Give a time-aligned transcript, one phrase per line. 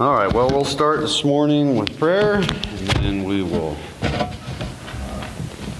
[0.00, 3.76] All right, well, we'll start this morning with prayer, and then we will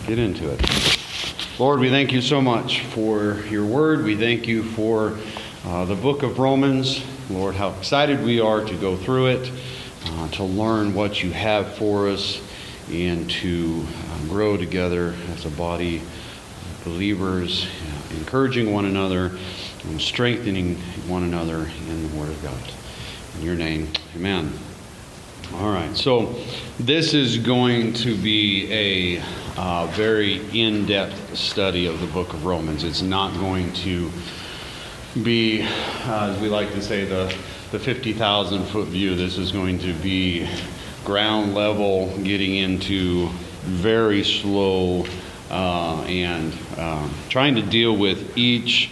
[0.09, 0.61] get into it.
[1.61, 4.03] Lord, we thank you so much for your word.
[4.03, 5.17] We thank you for
[5.65, 7.01] uh, the book of Romans.
[7.31, 9.53] Lord, how excited we are to go through it,
[10.07, 12.43] uh, to learn what you have for us,
[12.91, 17.69] and to uh, grow together as a body of believers,
[18.11, 19.39] encouraging one another
[19.85, 20.75] and strengthening
[21.07, 22.88] one another in the Word of God.
[23.39, 23.87] In your name,
[24.17, 24.53] amen.
[25.55, 26.35] All right, so
[26.81, 29.23] this is going to be a
[29.57, 32.83] uh, very in depth study of the book of Romans.
[32.83, 34.11] It's not going to
[35.23, 37.33] be, uh, as we like to say, the,
[37.71, 39.15] the 50,000 foot view.
[39.15, 40.49] This is going to be
[41.05, 43.29] ground level, getting into
[43.63, 45.07] very slow
[45.49, 48.91] uh, and uh, trying to deal with each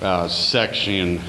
[0.00, 1.20] uh, section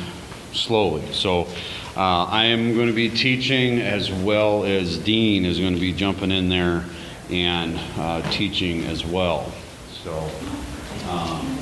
[0.54, 1.12] slowly.
[1.12, 1.48] So
[1.95, 5.94] uh, I am going to be teaching as well as Dean is going to be
[5.94, 6.84] jumping in there
[7.29, 9.52] and uh, teaching as well.
[10.04, 10.29] So.
[11.10, 11.57] Um,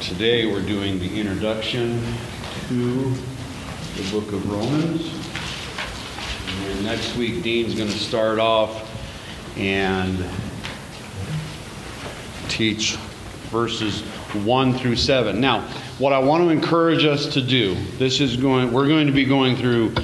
[0.00, 2.02] today we're doing the introduction
[2.68, 3.14] to
[3.96, 5.10] the book of Romans.
[6.66, 8.90] And next week, Dean's going to start off
[9.58, 10.24] and
[12.48, 12.96] teach
[13.54, 14.00] verses
[14.44, 15.40] 1 through 7.
[15.40, 15.60] Now,
[15.98, 19.24] what I want to encourage us to do, this is going we're going to be
[19.24, 19.94] going through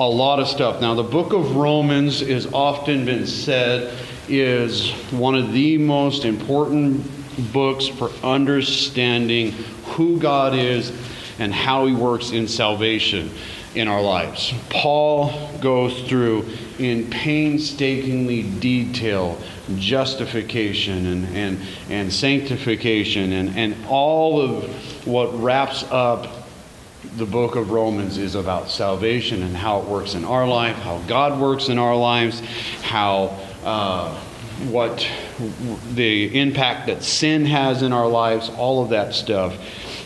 [0.00, 0.80] a lot of stuff.
[0.80, 3.96] Now, the book of Romans is often been said
[4.28, 7.06] is one of the most important
[7.52, 9.52] books for understanding
[9.84, 10.92] who God is
[11.38, 13.30] and how he works in salvation
[13.76, 14.52] in our lives.
[14.68, 19.38] Paul goes through in painstakingly detail
[19.76, 21.58] justification and, and,
[21.90, 26.46] and sanctification and, and all of what wraps up
[27.16, 30.98] the book of Romans is about salvation and how it works in our life, how
[31.06, 32.40] God works in our lives,
[32.82, 34.14] how uh,
[34.68, 35.08] what
[35.92, 39.56] the impact that sin has in our lives, all of that stuff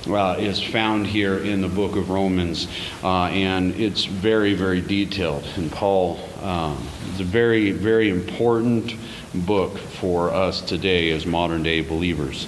[0.09, 2.69] uh, is found here in the book of Romans,
[3.03, 5.45] uh, and it's very, very detailed.
[5.57, 8.95] And Paul, um, it's a very, very important
[9.35, 12.47] book for us today as modern day believers.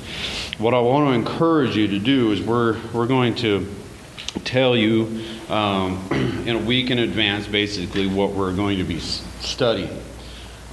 [0.59, 3.67] What I want to encourage you to do is we're, we're going to
[4.45, 6.07] tell you um,
[6.47, 10.03] in a week in advance basically what we're going to be studying.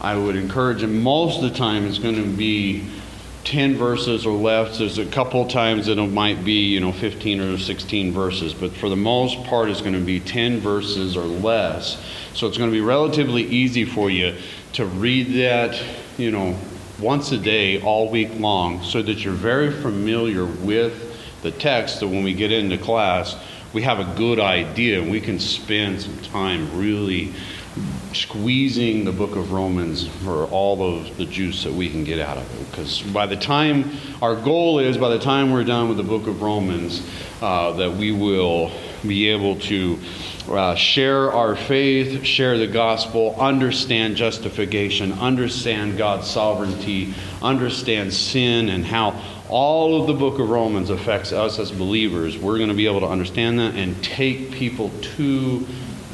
[0.01, 2.85] I would encourage him most of the time it's going to be
[3.43, 4.77] 10 verses or less.
[4.77, 8.71] There's a couple times that it might be, you know, 15 or 16 verses, but
[8.71, 12.01] for the most part, it's going to be 10 verses or less.
[12.39, 14.33] So it's going to be relatively easy for you
[14.71, 15.77] to read that,
[16.17, 16.57] you know,
[16.97, 21.99] once a day, all week long, so that you're very familiar with the text.
[21.99, 23.35] that when we get into class,
[23.73, 27.33] we have a good idea and we can spend some time really
[28.13, 32.37] squeezing the book of Romans for all of the juice that we can get out
[32.37, 32.71] of it.
[32.71, 36.25] Because by the time, our goal is by the time we're done with the book
[36.25, 37.05] of Romans,
[37.41, 38.71] uh, that we will
[39.05, 39.99] be able to
[40.47, 48.85] uh, share our faith, share the gospel, understand justification, understand God's sovereignty, understand sin, and
[48.85, 52.37] how all of the book of Romans affects us as believers.
[52.37, 55.67] We're going to be able to understand that and take people to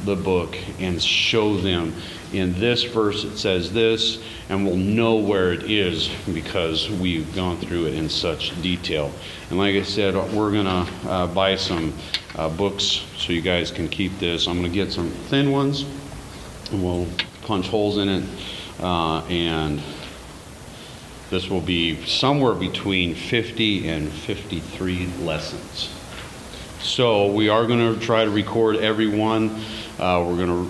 [0.04, 1.94] the book and show them
[2.36, 7.56] in this verse it says this, and we'll know where it is because we've gone
[7.58, 9.10] through it in such detail.
[9.50, 11.94] And like I said, we're going to uh, buy some
[12.34, 14.46] uh, books so you guys can keep this.
[14.46, 15.84] I'm going to get some thin ones,
[16.70, 17.08] and we'll
[17.42, 18.24] punch holes in it.
[18.80, 19.82] Uh, and
[21.30, 25.90] this will be somewhere between 50 and 53 lessons.
[26.80, 29.60] So we are going to try to record every one.
[29.98, 30.68] Uh, we're going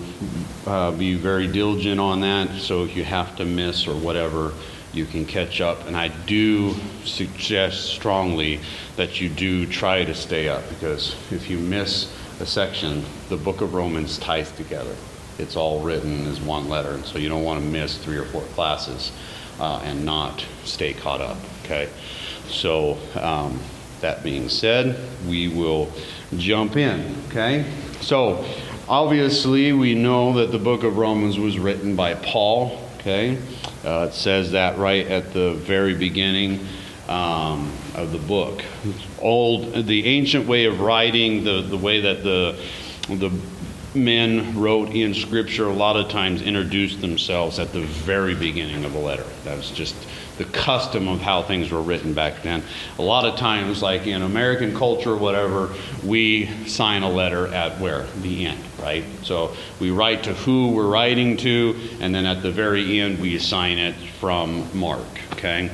[0.64, 2.48] to uh, be very diligent on that.
[2.60, 4.52] So if you have to miss or whatever,
[4.92, 5.86] you can catch up.
[5.86, 8.60] And I do suggest strongly
[8.94, 13.62] that you do try to stay up because if you miss a section, the book
[13.62, 14.94] of Romans ties together.
[15.38, 16.92] It's all written as one letter.
[16.92, 19.12] And so you don't want to miss three or four classes
[19.58, 21.36] uh, and not stay caught up.
[21.64, 21.88] Okay?
[22.48, 23.60] So, um,
[24.00, 25.90] that being said, we will
[26.36, 27.16] jump in.
[27.28, 27.64] Okay?
[28.00, 28.44] So,
[28.88, 32.80] Obviously, we know that the book of Romans was written by Paul.
[32.98, 33.36] Okay,
[33.84, 36.64] uh, it says that right at the very beginning
[37.08, 38.62] um, of the book.
[39.20, 42.62] Old, the ancient way of writing, the the way that the
[43.08, 43.32] the
[43.92, 48.94] men wrote in Scripture, a lot of times introduced themselves at the very beginning of
[48.94, 49.26] a letter.
[49.42, 49.96] That was just
[50.38, 52.62] the custom of how things were written back then.
[52.98, 55.74] A lot of times, like in American culture, whatever,
[56.04, 58.06] we sign a letter at where?
[58.22, 59.04] The end, right?
[59.22, 63.38] So we write to who we're writing to, and then at the very end, we
[63.38, 65.70] sign it from Mark, okay?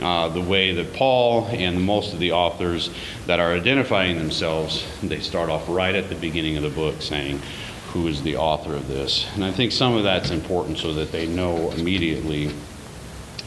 [0.00, 2.90] Uh, the way that Paul and most of the authors
[3.26, 7.40] that are identifying themselves, they start off right at the beginning of the book saying,
[7.92, 9.26] who is the author of this?
[9.34, 12.50] And I think some of that's important so that they know immediately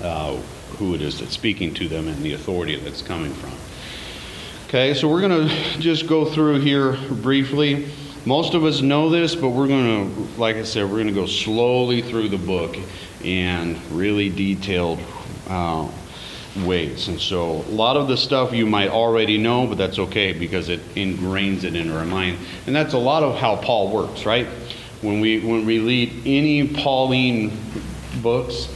[0.01, 0.39] uh,
[0.77, 3.53] who it is that's speaking to them and the authority that's coming from.
[4.67, 7.87] Okay, so we're going to just go through here briefly.
[8.25, 11.13] Most of us know this, but we're going to, like I said, we're going to
[11.13, 12.75] go slowly through the book
[13.23, 14.99] in really detailed
[15.47, 15.87] uh,
[16.63, 17.07] ways.
[17.07, 20.69] And so a lot of the stuff you might already know, but that's okay because
[20.69, 22.37] it ingrains it into our mind.
[22.65, 24.47] And that's a lot of how Paul works, right?
[25.01, 27.57] When we when we read any Pauline
[28.21, 28.69] books,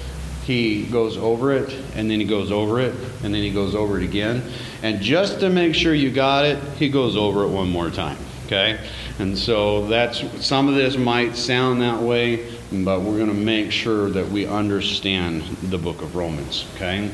[0.50, 4.00] he goes over it and then he goes over it and then he goes over
[4.00, 4.42] it again.
[4.82, 8.18] And just to make sure you got it, he goes over it one more time.
[8.48, 8.80] Okay?
[9.20, 13.72] And so that's some of this might sound that way, but we're going to make
[13.72, 16.66] sure that we understand the book of Romans.
[16.74, 17.12] Okay?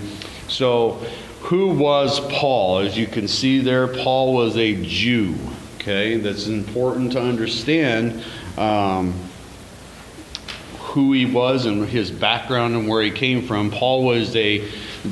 [0.48, 0.92] So,
[1.42, 2.80] who was Paul?
[2.80, 5.36] As you can see there, Paul was a Jew.
[5.76, 6.16] Okay?
[6.16, 8.24] That's important to understand.
[8.58, 9.14] Um,
[10.96, 13.70] who he was and his background and where he came from.
[13.70, 14.66] Paul was a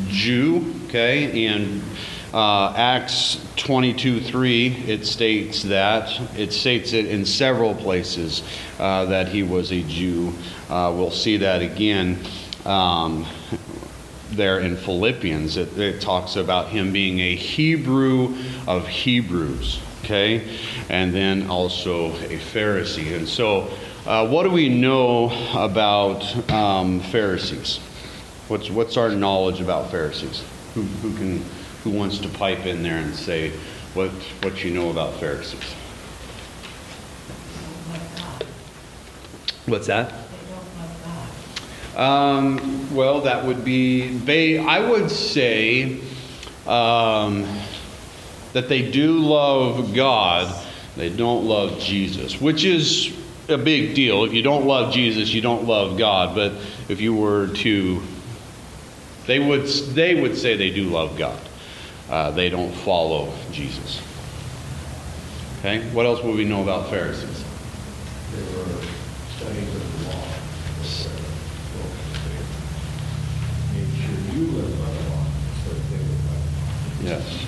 [0.07, 1.83] Jew, okay, and
[2.33, 6.09] uh, Acts 22 3, it states that.
[6.39, 8.43] It states it in several places
[8.79, 10.33] uh, that he was a Jew.
[10.69, 12.17] Uh, we'll see that again
[12.65, 13.27] um,
[14.31, 15.57] there in Philippians.
[15.57, 18.37] It, it talks about him being a Hebrew
[18.69, 20.47] of Hebrews, okay,
[20.87, 23.17] and then also a Pharisee.
[23.17, 23.69] And so,
[24.05, 27.77] uh, what do we know about um, Pharisees?
[28.49, 30.43] What's, what's our knowledge about Pharisees?
[30.73, 31.45] Who, who, can,
[31.83, 33.51] who wants to pipe in there and say
[33.93, 34.09] what,
[34.41, 35.73] what you know about Pharisees?
[39.65, 40.13] What's that?
[41.95, 46.01] Um, well, that would be, they, I would say
[46.67, 47.47] um,
[48.51, 50.53] that they do love God,
[50.97, 53.15] they don't love Jesus, which is
[53.49, 54.23] a big deal.
[54.23, 56.35] If you don't love Jesus, you don't love God.
[56.35, 56.53] But
[56.89, 58.01] if you were to,
[59.27, 61.39] they would they would say they do love God.
[62.09, 64.01] Uh, they don't follow Jesus.
[65.59, 65.81] Okay.
[65.91, 67.43] What else would we know about Pharisees?
[68.33, 68.65] They were
[69.37, 70.27] studying the law.
[73.73, 75.25] Make sure you live by the law,
[75.63, 76.35] so that they live by
[77.07, 77.17] the law.
[77.17, 77.45] Yes.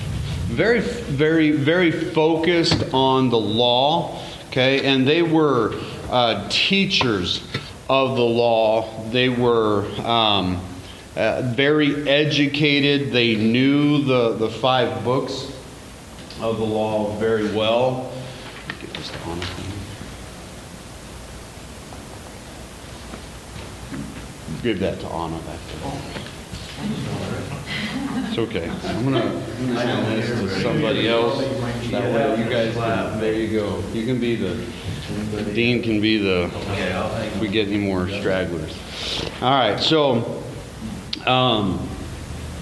[0.48, 4.22] Very, very, very focused on the law
[4.56, 5.74] Okay, and they were
[6.10, 7.46] uh, teachers
[7.90, 9.06] of the law.
[9.10, 10.66] They were um,
[11.18, 13.12] uh, very educated.
[13.12, 15.52] They knew the, the five books
[16.40, 18.14] of the law very well.
[24.64, 25.38] Give that to Anna.
[28.38, 28.70] It's okay.
[28.90, 31.40] I'm gonna, gonna send this to somebody else.
[31.90, 32.76] That way, you guys,
[33.22, 33.82] there you go.
[33.94, 34.56] You can be the,
[35.54, 38.78] Dean can be the, if we get any more stragglers.
[39.42, 40.44] All right, so,
[41.26, 41.88] um,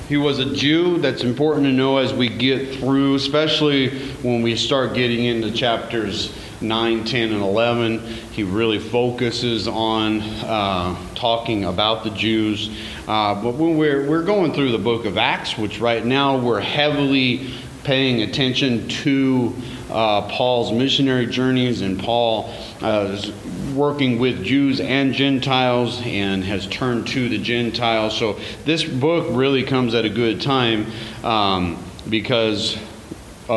[0.07, 0.99] he was a Jew.
[0.99, 6.37] That's important to know as we get through, especially when we start getting into chapters
[6.63, 7.99] 9, 10, and 11.
[8.31, 12.69] He really focuses on uh, talking about the Jews.
[13.07, 16.61] Uh, but when we're, we're going through the book of Acts, which right now we're
[16.61, 17.53] heavily
[17.83, 19.53] paying attention to
[19.89, 23.31] uh, Paul's missionary journeys, and Paul uh, is
[23.73, 28.17] working with Jews and Gentiles and has turned to the Gentiles.
[28.17, 30.87] So this book really comes at a good time
[31.23, 32.77] um, because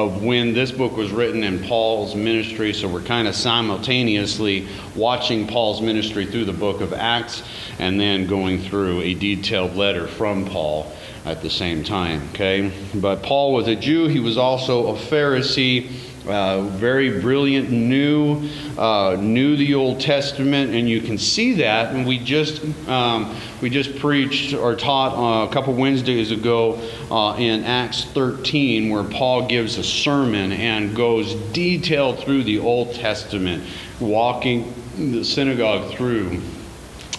[0.04, 2.74] of when this book was written and Paul's ministry.
[2.74, 7.42] So we're kind of simultaneously watching Paul's ministry through the book of Acts
[7.78, 10.92] and then going through a detailed letter from Paul
[11.24, 12.28] at the same time.
[12.34, 12.70] Okay?
[12.94, 15.90] But Paul was a Jew, he was also a Pharisee.
[16.26, 21.94] Uh, very brilliant, knew uh, knew the Old Testament, and you can see that.
[21.94, 26.80] And we just um, we just preached or taught uh, a couple Wednesdays ago
[27.12, 32.94] uh, in Acts 13, where Paul gives a sermon and goes detailed through the Old
[32.94, 33.62] Testament,
[34.00, 36.40] walking the synagogue through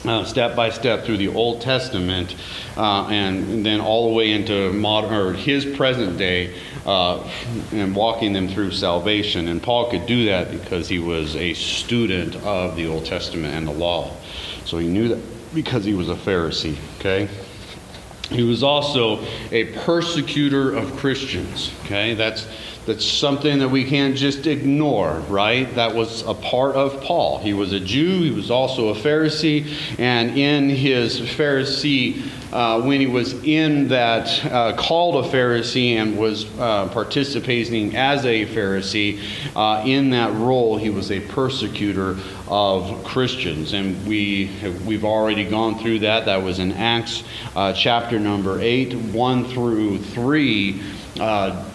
[0.05, 2.35] uh, step by step through the Old Testament,
[2.75, 6.53] uh, and then all the way into modern or his present day,
[6.85, 7.23] uh,
[7.71, 9.47] and walking them through salvation.
[9.47, 13.67] And Paul could do that because he was a student of the Old Testament and
[13.67, 14.15] the law,
[14.65, 15.19] so he knew that
[15.53, 16.77] because he was a Pharisee.
[16.99, 17.27] Okay.
[18.29, 21.71] he was also a persecutor of Christians.
[21.85, 22.47] Okay, that's
[22.87, 25.75] that's something that we can't just ignore, right?
[25.75, 27.37] That was a part of Paul.
[27.39, 33.01] He was a Jew, he was also a Pharisee, and in his Pharisee, uh, when
[33.01, 39.19] he was in that, uh, called a Pharisee and was uh, participating as a Pharisee,
[39.53, 42.15] uh, in that role, he was a persecutor
[42.47, 43.73] of Christians.
[43.73, 44.49] And we
[44.85, 46.23] we've already gone through that.
[46.23, 50.81] That was in Acts uh, chapter number 8, 1 through 3
[51.19, 51.65] uh,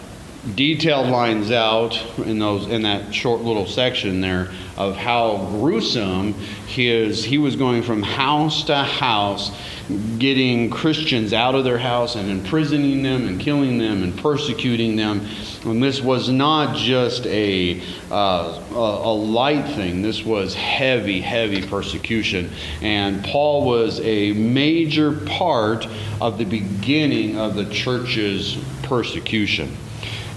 [0.55, 6.33] detailed lines out in those in that short little section there of how gruesome
[6.67, 9.51] his he was going from house to house
[10.17, 15.27] getting Christians out of their house and imprisoning them and killing them and persecuting them.
[15.65, 20.01] And this was not just a, uh, a, a light thing.
[20.01, 22.49] This was heavy heavy persecution.
[22.81, 25.87] And Paul was a major part
[26.21, 29.75] of the beginning of the church's persecution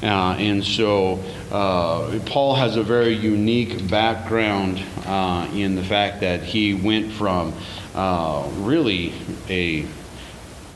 [0.03, 6.43] uh, and so uh, Paul has a very unique background uh, in the fact that
[6.43, 7.55] he went from
[7.95, 9.13] uh, really
[9.49, 9.87] a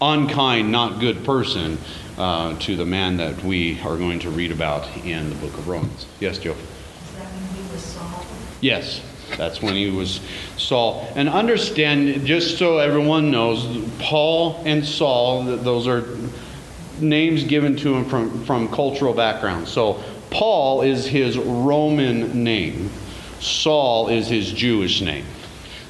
[0.00, 1.78] unkind, not good person
[2.16, 5.68] uh, to the man that we are going to read about in the book of
[5.68, 6.06] Romans.
[6.20, 6.52] Yes, Joe?
[6.52, 8.26] Is that when he was Saul?
[8.60, 9.02] Yes,
[9.36, 10.20] that's when he was
[10.56, 11.06] Saul.
[11.14, 13.66] And understand, just so everyone knows,
[13.98, 16.04] Paul and Saul, those are
[17.00, 19.71] names given to him from, from cultural backgrounds.
[19.71, 22.90] So Paul is his Roman name,
[23.40, 25.25] Saul is his Jewish name.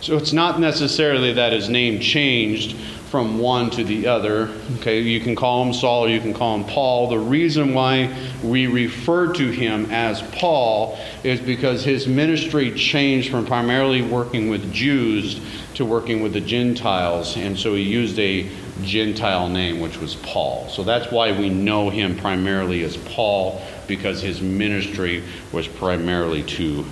[0.00, 2.76] So it's not necessarily that his name changed
[3.10, 4.48] from one to the other.
[4.76, 7.08] Okay, you can call him Saul you can call him Paul.
[7.08, 13.44] The reason why we refer to him as Paul is because his ministry changed from
[13.44, 15.40] primarily working with Jews
[15.74, 18.48] to working with the Gentiles, and so he used a
[18.82, 20.68] Gentile name, which was Paul.
[20.68, 25.22] So that's why we know him primarily as Paul, because his ministry
[25.52, 26.84] was primarily to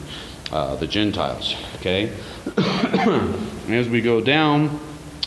[0.51, 1.55] uh, the Gentiles.
[1.77, 2.13] Okay?
[3.69, 4.81] As we go down,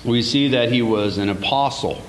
[0.04, 2.02] we see that he was an apostle.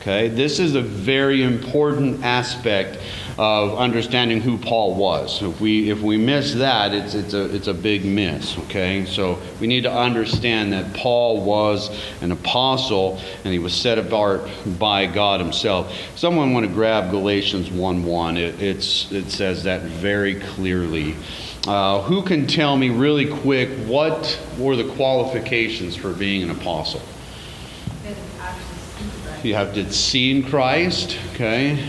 [0.00, 0.28] Okay?
[0.28, 2.98] This is a very important aspect
[3.38, 5.42] of understanding who Paul was.
[5.42, 8.56] If we if we miss that, it's it's a it's a big miss.
[8.60, 11.90] Okay, so we need to understand that Paul was
[12.22, 15.94] an apostle and he was set apart by God Himself.
[16.16, 18.36] Someone want to grab Galatians one one.
[18.36, 21.16] It, it's it says that very clearly.
[21.66, 27.02] Uh, who can tell me really quick what were the qualifications for being an apostle?
[29.42, 31.84] You have to see in Christ, okay?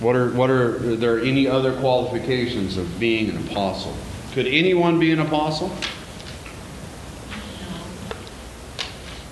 [0.00, 3.96] What are, what are, are there any other qualifications of being an apostle?
[4.32, 5.74] Could anyone be an apostle?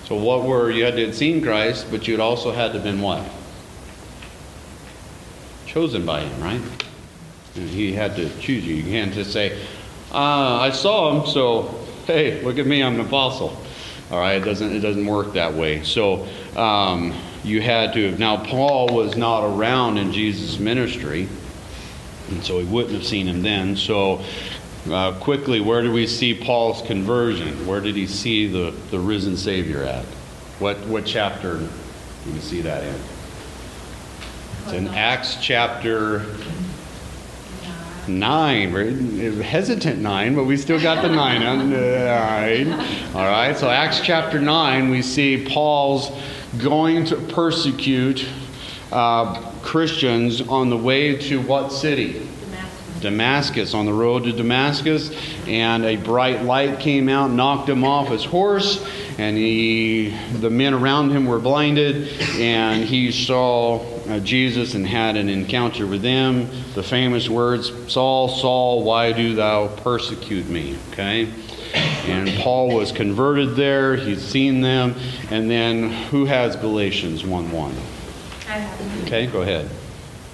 [0.05, 2.85] So what were, you had to have seen Christ, but you'd also had to have
[2.85, 3.23] been what?
[5.67, 6.61] Chosen by him, right?
[7.57, 8.77] And he had to choose you.
[8.77, 9.59] You can't just say,
[10.13, 11.75] uh, I saw him, so
[12.07, 13.57] hey, look at me, I'm an apostle.
[14.11, 15.83] All right, it doesn't, it doesn't work that way.
[15.83, 18.19] So, um, you had to have.
[18.19, 21.29] Now, Paul was not around in Jesus' ministry,
[22.31, 23.77] and so he wouldn't have seen him then.
[23.77, 24.25] So,
[24.91, 27.67] uh, quickly, where do we see Paul's conversion?
[27.67, 30.05] Where did he see the, the risen Savior at?
[30.59, 33.01] What, what chapter do we see that in?
[34.63, 36.25] It's in Acts chapter
[38.09, 38.73] 9.
[38.73, 42.73] We're hesitant 9, but we still got the 9 on 9.
[43.15, 46.11] All right, so Acts chapter 9, we see Paul's
[46.59, 48.27] going to persecute
[48.93, 52.13] uh, Christians on the way to what city?
[52.13, 53.01] Damascus.
[53.01, 55.11] Damascus, on the road to Damascus,
[55.47, 58.87] and a bright light came out, knocked him off his horse,
[59.19, 62.09] and he, the men around him were blinded,
[62.39, 66.49] and he saw uh, Jesus and had an encounter with them.
[66.75, 70.77] The famous words, Saul, Saul, why do thou persecute me?
[70.93, 71.33] Okay?
[71.75, 73.97] And Paul was converted there.
[73.97, 74.95] He's seen them.
[75.31, 77.71] And then who has Galatians 1 1?
[77.71, 79.05] I have.
[79.05, 79.71] Okay, go ahead.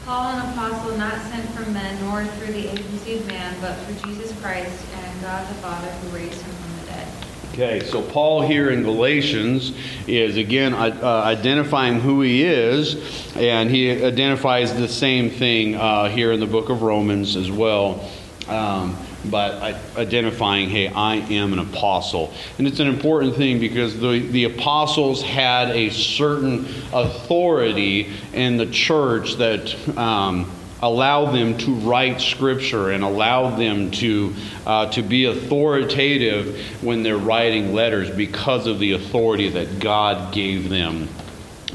[0.04, 4.10] Paul, an apostle not sent from men, nor through the agency of man, but through
[4.10, 7.08] Jesus Christ and God the Father who raised him from the dead.
[7.52, 9.72] Okay, so Paul here in Galatians
[10.08, 12.96] is again uh, identifying who he is,
[13.36, 18.04] and he identifies the same thing uh, here in the book of Romans as well.
[18.48, 22.32] Um, but identifying, hey, I am an apostle.
[22.58, 28.66] And it's an important thing because the, the apostles had a certain authority in the
[28.66, 30.50] church that um,
[30.82, 34.34] allowed them to write scripture and allowed them to,
[34.66, 40.68] uh, to be authoritative when they're writing letters because of the authority that God gave
[40.68, 41.08] them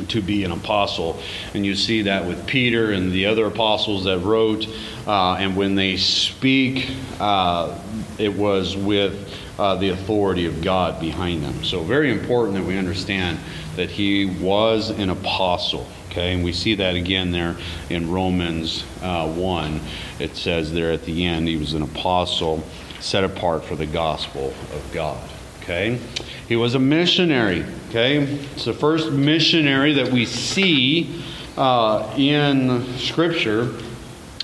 [0.09, 1.19] to be an apostle.
[1.53, 4.67] And you see that with Peter and the other apostles that wrote.
[5.07, 7.79] Uh, and when they speak, uh,
[8.17, 11.63] it was with uh, the authority of God behind them.
[11.63, 13.39] So, very important that we understand
[13.75, 15.87] that he was an apostle.
[16.11, 17.57] Okay, and we see that again there
[17.89, 19.81] in Romans uh, 1.
[20.19, 22.63] It says there at the end, he was an apostle
[23.01, 25.29] set apart for the gospel of God.
[25.61, 25.99] Okay,
[26.47, 27.65] he was a missionary.
[27.95, 28.23] Okay,
[28.53, 31.23] it's the first missionary that we see
[31.55, 33.73] uh, in Scripture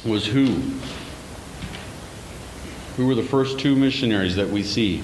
[0.06, 0.46] was who?
[2.96, 5.04] Who were the first two missionaries that we see?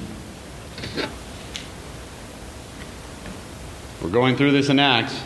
[4.01, 5.22] We're going through this in Acts.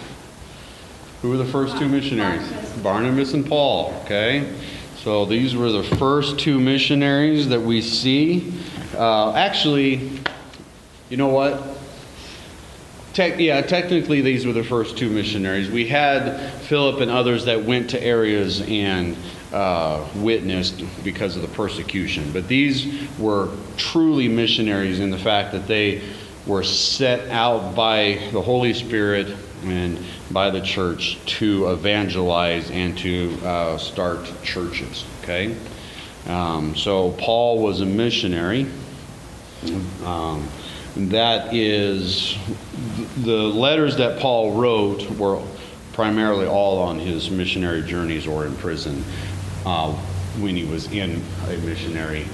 [1.21, 2.51] Who were the first two missionaries?
[2.81, 3.93] Barnabas and Paul.
[4.05, 4.51] Okay,
[4.95, 8.51] so these were the first two missionaries that we see.
[8.95, 10.09] Uh, actually,
[11.11, 11.80] you know what?
[13.13, 15.69] Tec- yeah, technically, these were the first two missionaries.
[15.69, 19.17] We had Philip and others that went to areas and
[19.51, 22.31] uh, witnessed because of the persecution.
[22.31, 26.01] But these were truly missionaries in the fact that they
[26.47, 29.99] were set out by the Holy Spirit and
[30.31, 35.03] by the church to evangelize and to uh, start churches.
[35.21, 35.55] Okay?
[36.27, 38.67] Um, so Paul was a missionary.
[40.05, 40.47] Um,
[40.95, 42.37] that is,
[43.23, 45.41] the letters that Paul wrote were
[45.93, 49.03] primarily all on his missionary journeys or in prison
[49.65, 49.93] uh,
[50.39, 52.25] when he was in a missionary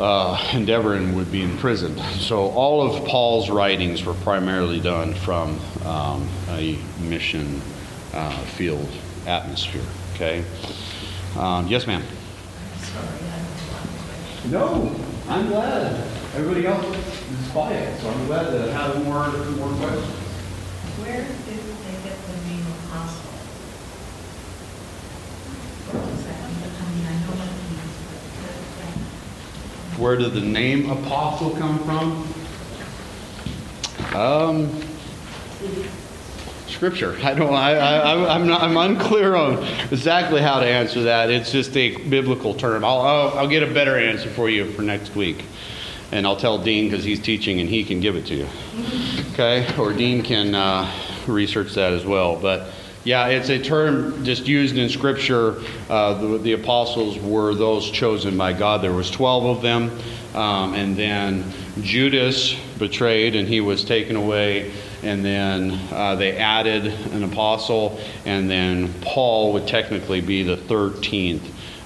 [0.00, 1.96] uh, endeavor and would be in prison.
[2.18, 7.60] So all of Paul's writings were primarily done from um, a mission
[8.12, 8.88] uh, field
[9.26, 9.84] atmosphere.
[10.14, 10.44] Okay.
[11.36, 12.02] Um, yes, ma'am.
[12.78, 14.52] Sorry, I have a lot of questions.
[14.52, 14.96] No,
[15.28, 16.23] I'm glad.
[16.36, 20.04] Everybody else is quiet, so I'm glad to have more more questions.
[20.98, 23.30] Where did they get the name apostle?
[25.92, 26.38] What does that?
[26.42, 26.44] I
[26.92, 27.94] mean, I know what it means,
[29.94, 32.26] but- Where did the name apostle come from?
[34.20, 34.70] Um,
[36.66, 37.16] scripture.
[37.22, 37.54] I don't.
[37.54, 38.60] I, I, I'm not.
[38.62, 41.30] I'm unclear on exactly how to answer that.
[41.30, 42.84] It's just a biblical term.
[42.84, 43.00] I'll.
[43.00, 45.44] I'll, I'll get a better answer for you for next week,
[46.14, 48.48] and I'll tell Dean because he's teaching and he can give it to you.
[49.32, 50.90] Okay, or Dean can uh,
[51.26, 52.36] research that as well.
[52.36, 52.70] But
[53.02, 55.60] yeah, it's a term just used in Scripture.
[55.90, 58.80] Uh, the, the apostles were those chosen by God.
[58.80, 59.90] There was twelve of them,
[60.34, 64.72] um, and then Judas betrayed, and he was taken away.
[65.02, 71.42] And then uh, they added an apostle, and then Paul would technically be the thirteenth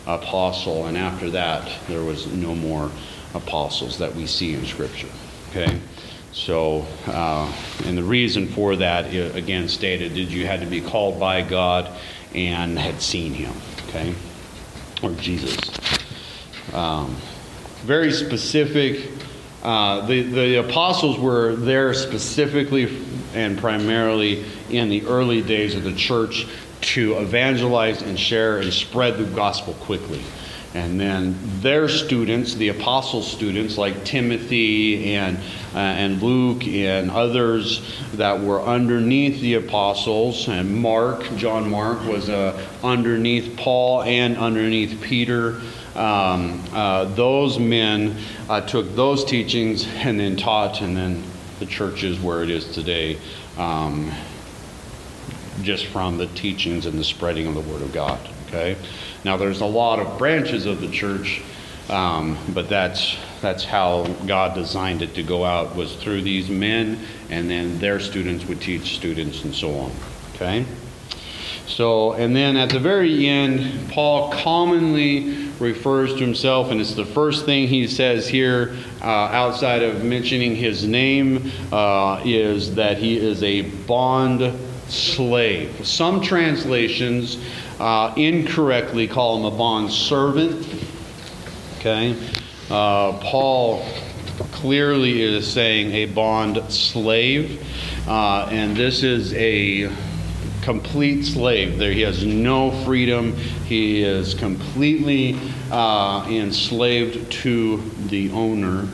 [0.06, 0.86] apostle.
[0.86, 2.92] And after that, there was no more
[3.34, 5.08] apostles that we see in Scripture.
[5.50, 5.78] Okay.
[6.32, 7.52] So, uh,
[7.84, 11.90] and the reason for that, again stated, is you had to be called by God
[12.34, 13.52] and had seen Him,
[13.88, 14.14] okay,
[15.02, 15.58] or Jesus.
[16.72, 17.16] Um,
[17.82, 19.10] very specific.
[19.62, 23.02] Uh, the the apostles were there specifically
[23.34, 26.46] and primarily in the early days of the church
[26.80, 30.22] to evangelize and share and spread the gospel quickly.
[30.74, 35.38] And then their students, the apostle students like Timothy and,
[35.74, 42.28] uh, and Luke and others that were underneath the apostles, and Mark, John Mark, was
[42.28, 45.61] uh, underneath Paul and underneath Peter.
[45.94, 48.16] Um, uh, those men
[48.50, 51.24] uh, took those teachings and then taught, and then
[51.61, 53.18] the church is where it is today.
[53.57, 54.12] Um,
[55.62, 58.20] just from the teachings and the spreading of the Word of God.
[58.46, 58.76] Okay.
[59.24, 61.42] Now there's a lot of branches of the church,
[61.88, 66.98] um, but that's that's how God designed it to go out was through these men,
[67.31, 69.92] and then their students would teach students and so on.
[70.35, 70.64] Okay.
[71.66, 77.04] So, and then at the very end, Paul commonly refers to himself, and it's the
[77.04, 83.18] first thing he says here, uh, outside of mentioning his name, uh, is that he
[83.18, 84.52] is a bond
[84.88, 85.87] slave.
[85.87, 87.38] Some translations
[87.78, 90.66] uh, incorrectly call him a bond servant.
[91.78, 92.16] Okay?
[92.70, 93.84] Uh, Paul
[94.52, 97.64] clearly is saying a bond slave,
[98.08, 99.90] uh, and this is a
[100.62, 101.78] complete slave.
[101.78, 103.34] There, he has no freedom.
[103.64, 105.38] He is completely
[105.70, 108.88] uh, enslaved to the owner.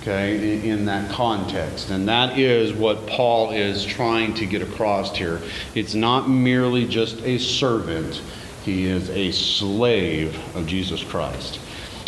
[0.00, 5.14] Okay, in, in that context, and that is what Paul is trying to get across
[5.14, 5.42] here.
[5.74, 8.22] It's not merely just a servant;
[8.64, 11.60] he is a slave of Jesus Christ.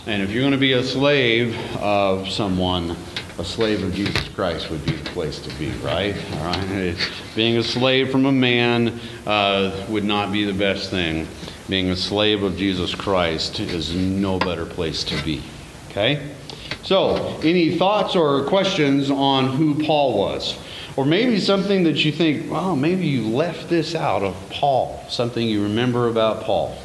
[0.06, 2.96] And if you're going to be a slave of someone,
[3.38, 6.14] a slave of Jesus Christ would be the place to be, right?
[6.32, 6.96] All right.
[7.36, 11.28] Being a slave from a man uh, would not be the best thing.
[11.68, 15.42] Being a slave of Jesus Christ is no better place to be.
[15.90, 16.34] Okay?
[16.82, 20.58] So, any thoughts or questions on who Paul was?
[20.96, 25.46] Or maybe something that you think, well, maybe you left this out of Paul, something
[25.46, 26.76] you remember about Paul.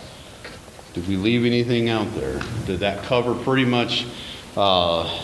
[0.94, 2.42] Did we leave anything out there?
[2.66, 4.06] Did that cover pretty much
[4.56, 5.22] uh,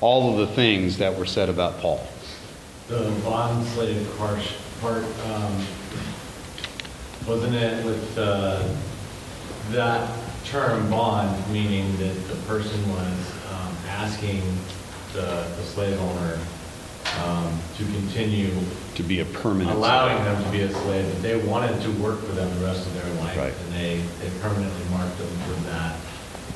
[0.00, 2.06] all of the things that were said about Paul?
[2.88, 5.66] The bond slave part, um,
[7.26, 8.62] wasn't it with, uh,
[9.70, 10.08] that
[10.44, 13.35] term bond, meaning that the person was,
[13.96, 14.42] asking
[15.12, 15.20] the,
[15.56, 16.38] the slave owner,
[17.24, 18.50] um, to continue
[18.96, 19.70] To be a permanent.
[19.76, 22.86] allowing them to be a slave, but they wanted to work for them the rest
[22.86, 23.36] of their life.
[23.36, 23.54] Right.
[23.64, 25.96] And they, they permanently marked them for that,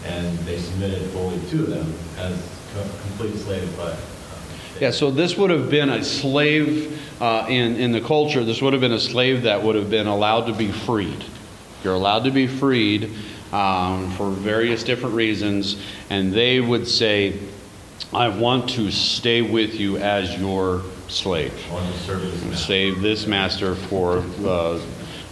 [0.06, 2.36] and they submitted fully to them as
[2.74, 3.92] co- complete slave, but.
[3.94, 3.98] um,
[4.74, 8.60] they- Yeah, so this would have been a slave uh, in, in the culture, this
[8.60, 11.24] would have been a slave that would have been allowed to be freed.
[11.84, 13.10] You're allowed to be freed
[13.52, 17.38] um, for various different reasons, and they would say,
[18.12, 21.52] I want to stay with you as your slave.
[21.70, 22.56] I want to serve as master.
[22.56, 24.82] save this master for the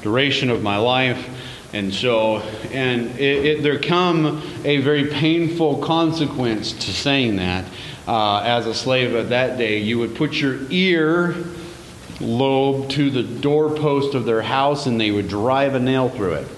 [0.02, 1.28] duration of my life.
[1.72, 2.38] And so,
[2.72, 7.64] and it, it, there come a very painful consequence to saying that.
[8.06, 11.34] Uh, as a slave at that day, you would put your ear
[12.20, 16.57] lobe to the doorpost of their house and they would drive a nail through it.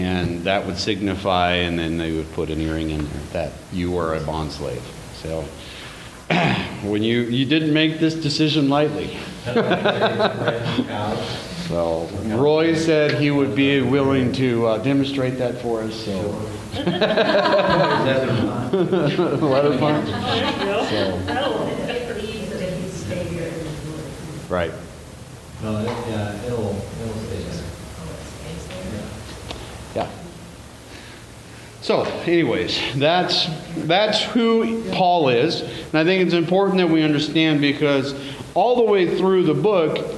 [0.00, 3.90] And that would signify, and then they would put an earring in there, that you
[3.90, 4.82] were a bond slave.
[5.14, 5.42] So,
[6.88, 9.16] when you, you didn't make this decision lightly.
[11.68, 16.18] So Roy said he would be willing to uh, demonstrate that for us, so.
[19.46, 20.06] Weather fun?
[20.88, 21.18] So,
[24.48, 24.72] Right.
[25.62, 27.64] No, it- yeah, it'll, it'll stay there.
[29.94, 30.08] Yeah.
[31.82, 33.46] So, anyways, that's
[33.86, 38.14] that's who Paul is, and I think it's important that we understand because
[38.54, 40.14] all the way through the book,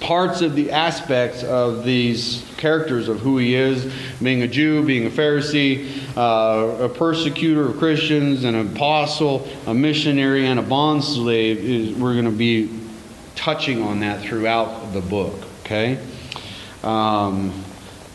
[0.00, 5.06] parts of the aspects of these characters of who he is, being a Jew, being
[5.06, 11.58] a Pharisee, uh, a persecutor of Christians, an apostle, a missionary, and a bond slave,
[11.58, 12.70] is we're going to be
[13.34, 15.34] touching on that throughout the book.
[15.64, 15.98] Okay.
[16.82, 17.64] Um,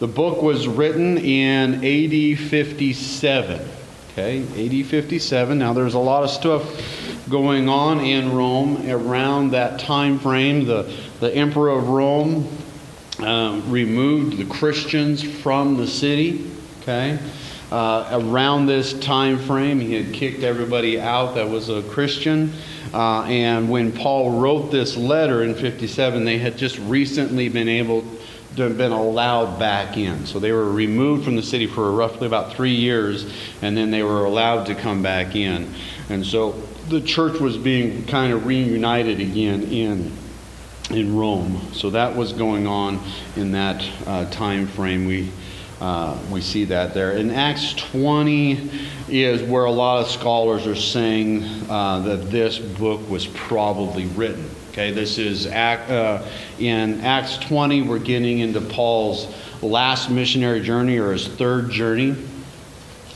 [0.01, 3.69] the book was written in AD 57.
[4.09, 5.59] Okay, AD 57.
[5.59, 10.65] Now there's a lot of stuff going on in Rome around that time frame.
[10.65, 12.47] The, the emperor of Rome
[13.19, 16.49] um, removed the Christians from the city.
[16.81, 17.19] Okay,
[17.71, 22.53] uh, around this time frame, he had kicked everybody out that was a Christian.
[22.91, 28.03] Uh, and when Paul wrote this letter in 57, they had just recently been able
[28.55, 30.25] been allowed back in.
[30.25, 34.03] So they were removed from the city for roughly about three years, and then they
[34.03, 35.73] were allowed to come back in.
[36.09, 36.51] And so
[36.89, 40.11] the church was being kind of reunited again in
[40.89, 41.61] in Rome.
[41.73, 42.99] So that was going on
[43.37, 45.05] in that uh, time frame.
[45.05, 45.31] We
[45.79, 47.13] uh, we see that there.
[47.13, 48.69] In Acts 20
[49.09, 54.47] is where a lot of scholars are saying uh, that this book was probably written.
[54.71, 56.25] Okay, this is Act, uh,
[56.57, 57.81] in Acts 20.
[57.81, 59.27] We're getting into Paul's
[59.61, 62.15] last missionary journey or his third journey.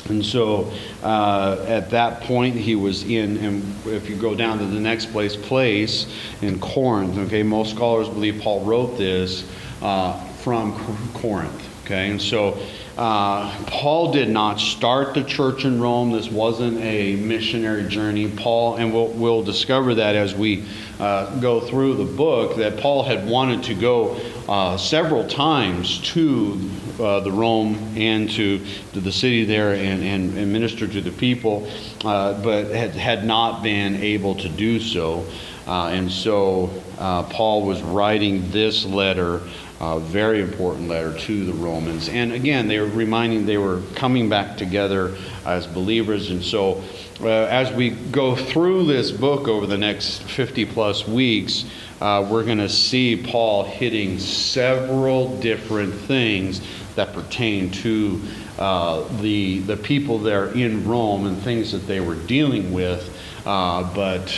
[0.09, 4.65] And so uh, at that point, he was in, and if you go down to
[4.65, 9.49] the next place, place in Corinth, okay, most scholars believe Paul wrote this
[9.81, 10.77] uh, from
[11.13, 12.59] Corinth, okay, and so
[12.97, 16.11] uh, Paul did not start the church in Rome.
[16.11, 18.29] This wasn't a missionary journey.
[18.29, 20.65] Paul, and we'll, we'll discover that as we
[20.99, 26.69] uh, go through the book, that Paul had wanted to go uh, several times to
[26.97, 28.59] uh, the Rome and to,
[28.93, 31.67] to the city there and, and, and minister to the people,
[32.05, 35.25] uh, but had, had not been able to do so.
[35.67, 39.41] And so Paul was writing this letter,
[39.81, 42.07] a very important letter to the Romans.
[42.07, 46.31] And again, they were reminding they were coming back together as believers.
[46.31, 46.83] And so
[47.21, 51.65] uh, as we go through this book over the next 50 plus weeks,
[52.01, 56.61] uh, we're going to see Paul hitting several different things
[56.95, 58.21] that pertain to
[58.57, 63.93] uh, the, the people there in Rome and things that they were dealing with, uh,
[63.93, 64.29] but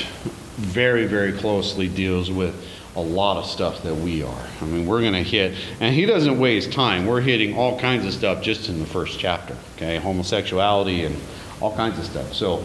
[0.57, 2.55] very, very closely deals with
[2.97, 4.47] a lot of stuff that we are.
[4.59, 7.05] I mean, we're going to hit, and he doesn't waste time.
[7.05, 9.97] We're hitting all kinds of stuff just in the first chapter, okay?
[9.97, 11.15] Homosexuality and
[11.61, 12.33] all kinds of stuff.
[12.33, 12.63] So,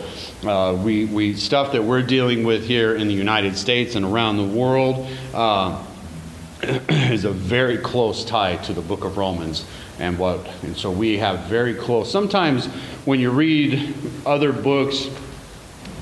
[0.49, 4.38] uh, we, we, stuff that we're dealing with here in the United States and around
[4.38, 5.85] the world uh,
[6.62, 9.66] is a very close tie to the book of Romans
[9.99, 12.11] and what, and so we have very close.
[12.11, 12.66] Sometimes
[13.05, 15.09] when you read other books,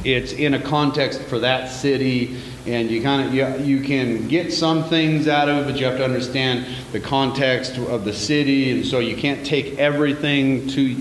[0.04, 4.52] it's in a context for that city and you kind of you, you can get
[4.52, 8.70] some things out of it but you have to understand the context of the city
[8.70, 10.96] and so you can't take everything to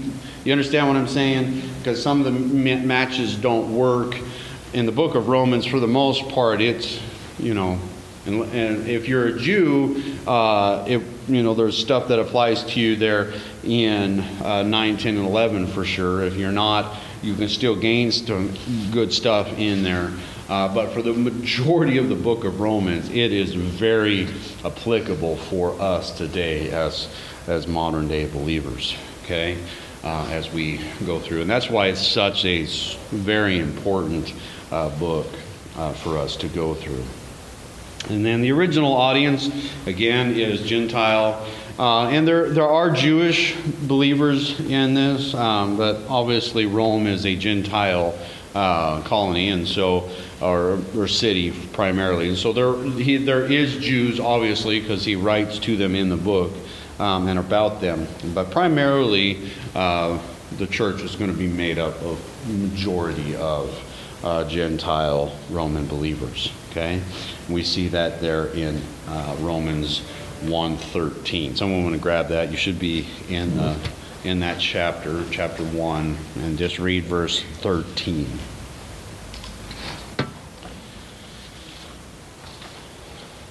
[0.46, 1.62] you understand what i'm saying?
[1.78, 4.16] Because some of the ma- matches don't work.
[4.72, 7.00] In the book of romans for the most part it's
[7.40, 7.80] you know
[8.26, 12.80] and, and if you're a jew uh, if you know there's stuff that applies to
[12.80, 16.22] you there in uh, 9 10 and 11 for sure.
[16.24, 18.54] If you're not you can still gain some
[18.92, 20.12] good stuff in there.
[20.50, 24.28] Uh, but for the majority of the book of Romans, it is very
[24.66, 27.08] applicable for us today as,
[27.46, 29.60] as modern day believers, okay,
[30.04, 31.42] uh, as we go through.
[31.42, 32.64] And that's why it's such a
[33.12, 34.34] very important
[34.72, 35.28] uh, book
[35.78, 37.04] uh, for us to go through.
[38.10, 39.50] And then the original audience,
[39.86, 41.46] again, is Gentile.
[41.78, 47.36] Uh, and there, there are Jewish believers in this, um, but obviously Rome is a
[47.36, 48.18] Gentile
[48.56, 50.10] uh, colony, and so,
[50.42, 52.30] or, or city primarily.
[52.30, 56.18] And so there, he, there is Jews, obviously, because he writes to them in the
[56.18, 56.52] book
[57.00, 58.08] um, and about them.
[58.34, 60.20] But primarily, uh,
[60.58, 63.86] the church is going to be made up of majority of
[64.24, 66.52] uh, Gentile Roman believers.
[66.72, 67.02] Okay,
[67.50, 70.02] we see that there in uh, Romans
[70.42, 71.58] 1:13.
[71.58, 72.52] Someone want to grab that?
[72.52, 73.76] You should be in the,
[74.24, 78.28] in that chapter, chapter one, and just read verse 13.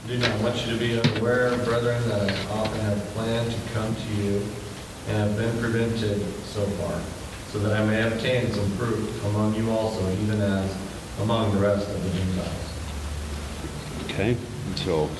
[0.07, 3.94] Do not want you to be unaware, brethren, that I often have planned to come
[3.94, 4.42] to you
[5.09, 7.00] and have been prevented so far,
[7.48, 10.76] so that I may obtain some fruit among you also, even as
[11.20, 12.68] among the rest of the Gentiles.
[14.04, 14.37] Okay,
[14.76, 15.11] so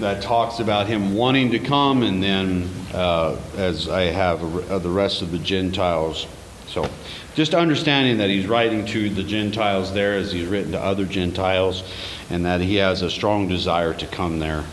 [0.00, 4.90] that talks about him wanting to come, and then uh, as I have uh, the
[4.90, 6.26] rest of the Gentiles.
[6.66, 6.88] So
[7.34, 11.82] just understanding that he's writing to the Gentiles there as he's written to other Gentiles,
[12.30, 14.64] and that he has a strong desire to come there.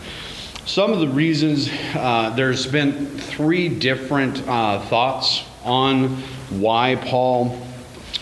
[0.66, 6.08] Some of the reasons, uh, there's been three different uh, thoughts on
[6.50, 7.60] why Paul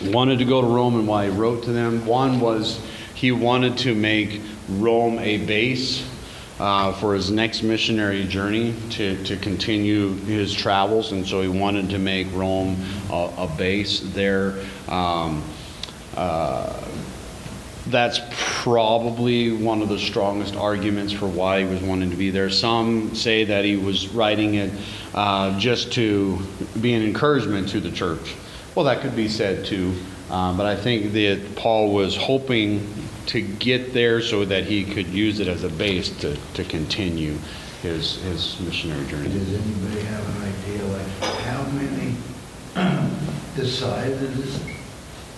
[0.02, 2.06] wanted to go to Rome and why he wrote to them.
[2.06, 2.80] One was
[3.14, 6.08] he wanted to make Rome a base
[6.58, 11.90] uh, for his next missionary journey to, to continue his travels, and so he wanted
[11.90, 12.76] to make Rome
[13.10, 14.54] a, a base there.
[14.88, 15.44] Um,
[16.16, 16.84] uh,
[17.86, 18.20] that's
[18.62, 22.50] probably one of the strongest arguments for why he was wanting to be there.
[22.50, 24.72] Some say that he was writing it
[25.14, 26.38] uh, just to
[26.80, 28.34] be an encouragement to the church.
[28.74, 29.94] Well, that could be said too.
[30.30, 32.86] Um, but I think that Paul was hoping
[33.26, 37.36] to get there so that he could use it as a base to, to continue
[37.82, 39.28] his, his missionary journey.
[39.28, 41.06] Does anybody have an idea, like,
[41.42, 42.14] how many,
[43.56, 44.62] decided this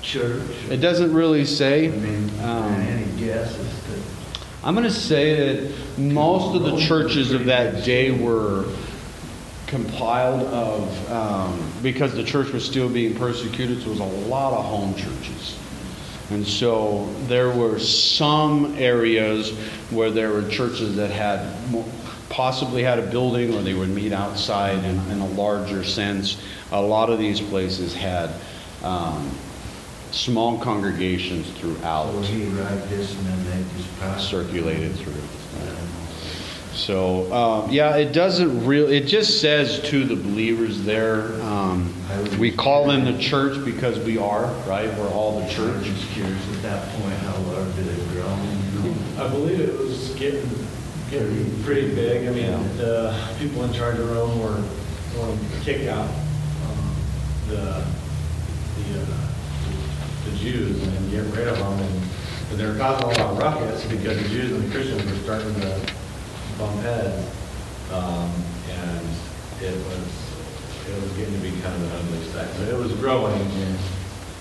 [0.02, 0.42] church?
[0.70, 1.86] It doesn't really say.
[1.86, 3.98] I mean, Um, any guesses that,
[4.64, 8.66] I'm going to say that most of the churches of that day were
[9.70, 14.52] compiled of, um, because the church was still being persecuted, so it was a lot
[14.52, 15.56] of home churches.
[16.30, 19.50] And so there were some areas
[19.90, 21.40] where there were churches that had
[22.28, 26.40] possibly had a building or they would meet outside in, in a larger sense.
[26.72, 28.30] A lot of these places had
[28.84, 29.30] um,
[30.12, 34.22] small congregations throughout so he write this and then they just pass.
[34.22, 34.26] it?
[34.26, 35.14] circulated through.
[36.72, 41.92] So, um, yeah, it doesn't really, it just says to the believers there, um,
[42.38, 44.92] we call them the church because we are, right?
[44.96, 45.84] We're all the I'm church.
[45.84, 48.28] just curious at that point, how large did it grow?
[49.18, 50.48] I believe it was getting,
[51.10, 52.28] getting pretty big.
[52.28, 54.62] I mean, the people in charge of Rome were
[55.14, 56.94] going to kick out um,
[57.48, 57.84] the,
[58.76, 59.26] the, uh,
[60.24, 61.78] the Jews and get rid of them.
[61.80, 62.10] And
[62.50, 65.18] and they were causing a lot of ruckus because the Jews and the Christians were
[65.18, 65.80] starting to
[66.60, 67.26] bump heads.
[67.92, 68.30] Um,
[68.70, 69.06] And
[69.60, 70.32] it was,
[70.88, 72.48] it was getting to be kind of an ugly sight.
[72.54, 73.50] So it was growing.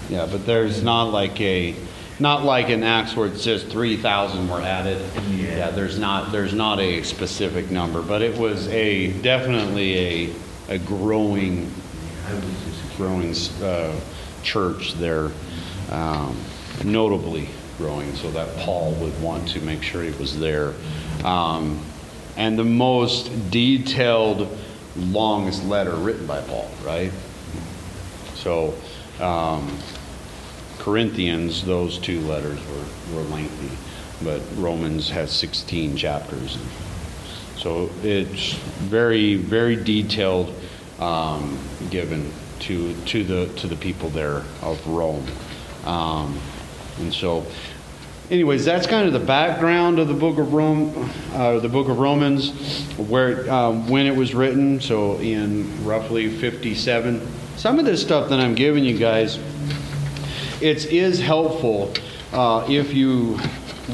[0.10, 1.76] Yeah, but there's not like a,
[2.20, 5.02] not like in Acts where it says 3,000 were added.
[5.30, 5.56] Yeah.
[5.58, 10.34] Yeah, there's not, there's not a specific number, but it was a, definitely a,
[10.76, 11.72] a growing
[12.28, 13.34] I was just growing
[13.68, 14.00] uh,
[14.44, 15.32] church there,
[15.90, 16.38] um,
[16.84, 17.50] notably.
[17.78, 20.74] growing, so that Paul would want to make sure he was there.
[21.24, 21.80] Um,
[22.40, 24.48] and the most detailed,
[24.96, 27.12] longest letter written by Paul, right?
[28.36, 28.74] So,
[29.20, 29.78] um,
[30.78, 33.78] Corinthians, those two letters were, were lengthy,
[34.24, 36.58] but Romans has 16 chapters.
[37.58, 40.56] So it's very, very detailed,
[41.00, 45.28] um, given to, to the, to the people there of Rome.
[45.84, 46.40] Um,
[47.00, 47.46] and so,
[48.32, 52.00] anyways, that's kind of the background of the book of Rome, uh, the book of
[52.00, 52.52] Romans,
[52.98, 54.80] where, um, when it was written.
[54.80, 57.28] So in roughly 57.
[57.58, 59.38] Some of this stuff that I'm giving you guys,
[60.62, 61.94] it is helpful
[62.32, 63.40] uh, if you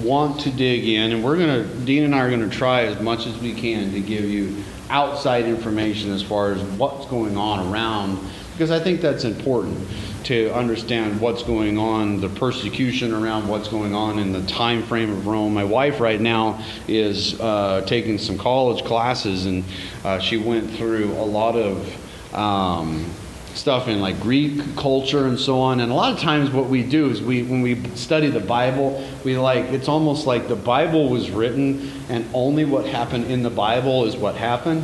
[0.03, 3.25] want to dig in, and we're to, Dean and I are to try as much
[3.25, 8.19] as we can to give you outside information as far as what's going on around,
[8.51, 9.87] because I think that's important
[10.25, 15.11] to understand what's going on, the persecution around what's going on in the time frame
[15.11, 15.53] of Rome.
[15.53, 19.63] My wife right now is uh, taking some college classes, and
[20.03, 23.05] uh, she went through a lot of um,
[23.53, 25.79] stuff in like Greek culture and so on.
[25.79, 29.07] And a lot of times, what we do is we, when we study the Bible,
[29.23, 33.51] we like it's almost like the Bible was written, and only what happened in the
[33.51, 34.83] Bible is what happened.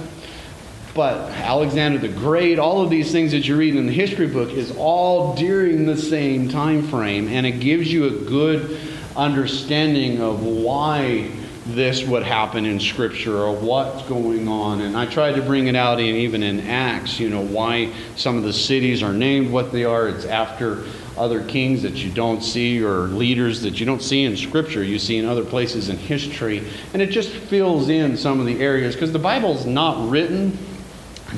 [0.94, 4.50] But Alexander the Great, all of these things that you read in the history book
[4.50, 8.78] is all during the same time frame, and it gives you a good
[9.16, 11.32] understanding of why
[11.68, 14.82] this would happen in Scripture or what's going on.
[14.82, 18.36] And I tried to bring it out in, even in Acts, you know, why some
[18.36, 20.10] of the cities are named what they are.
[20.10, 20.84] It's after
[21.18, 25.00] other kings that you don't see or leaders that you don't see in Scripture, you
[25.00, 26.68] see in other places in history.
[26.94, 30.58] And it just fills in some of the areas because the Bible's not written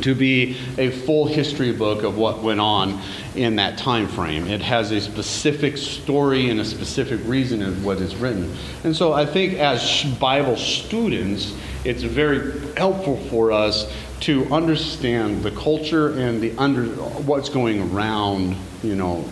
[0.02, 3.02] to be a full history book of what went on
[3.36, 4.48] in that time frame.
[4.48, 8.56] It has a specific story and a specific reason of what is written.
[8.84, 15.52] And so I think as Bible students, it's very helpful for us to understand the
[15.52, 19.30] culture and the under what's going around, you know,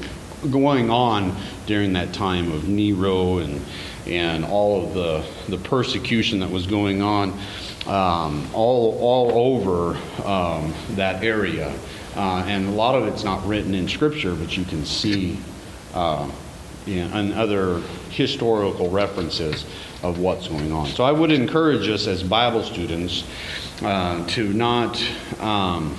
[0.50, 3.62] going on during that time of Nero and
[4.08, 7.40] and all of the the persecution that was going on
[7.88, 11.74] um, all, all over um, that area.
[12.16, 15.38] Uh, and a lot of it's not written in Scripture, but you can see
[15.94, 16.30] uh,
[16.86, 19.66] in, in other historical references
[20.04, 20.88] of what's going on.
[20.88, 23.24] So I would encourage us as Bible students
[23.82, 25.02] uh, to not
[25.40, 25.96] um,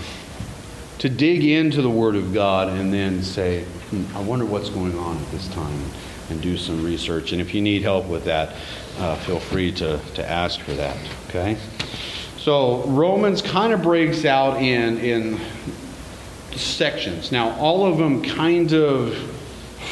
[0.99, 4.97] to dig into the Word of God and then say, hmm, I wonder what's going
[4.97, 5.83] on at this time,
[6.31, 7.33] and do some research.
[7.33, 8.55] And if you need help with that,
[8.99, 10.97] uh, feel free to, to ask for that.
[11.29, 11.57] Okay?
[12.39, 15.41] So Romans kind of breaks out in, in
[16.57, 17.31] sections.
[17.31, 19.17] Now, all of them kind of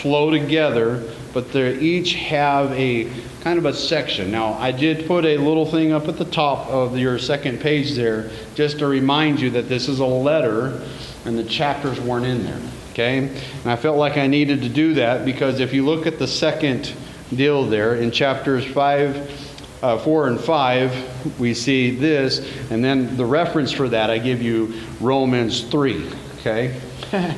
[0.03, 3.11] flow together, but they each have a
[3.43, 4.31] kind of a section.
[4.31, 7.95] Now, I did put a little thing up at the top of your second page
[7.95, 10.83] there just to remind you that this is a letter
[11.25, 12.61] and the chapters weren't in there.
[12.93, 13.29] Okay?
[13.29, 16.27] And I felt like I needed to do that because if you look at the
[16.27, 16.93] second
[17.35, 23.25] deal there in chapters 5, uh, 4 and 5, we see this, and then the
[23.25, 26.11] reference for that, I give you Romans 3.
[26.39, 26.81] Okay?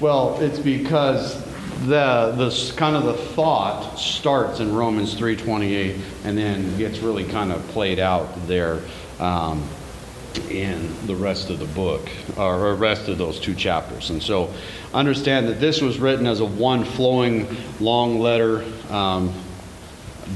[0.00, 1.42] well, it's because
[1.86, 7.50] the the kind of the thought starts in Romans 3:28 and then gets really kind
[7.50, 8.80] of played out there
[9.18, 9.66] um,
[10.38, 14.10] in the rest of the book or the rest of those two chapters.
[14.10, 14.52] And so,
[14.94, 17.46] understand that this was written as a one flowing
[17.80, 19.32] long letter, um,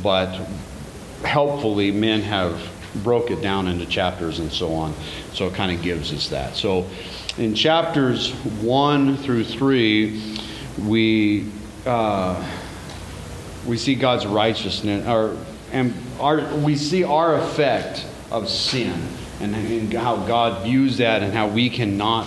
[0.02, 0.34] but
[1.24, 2.70] helpfully men have
[3.02, 4.94] broke it down into chapters and so on.
[5.32, 6.56] So it kind of gives us that.
[6.56, 6.86] So
[7.36, 8.32] in chapters
[8.62, 10.38] one through three,
[10.78, 11.50] we
[11.84, 12.44] uh,
[13.66, 15.36] we see God's righteousness, or
[15.72, 19.08] and our, we see our effect of sin
[19.40, 22.26] and, and how God views that and how we cannot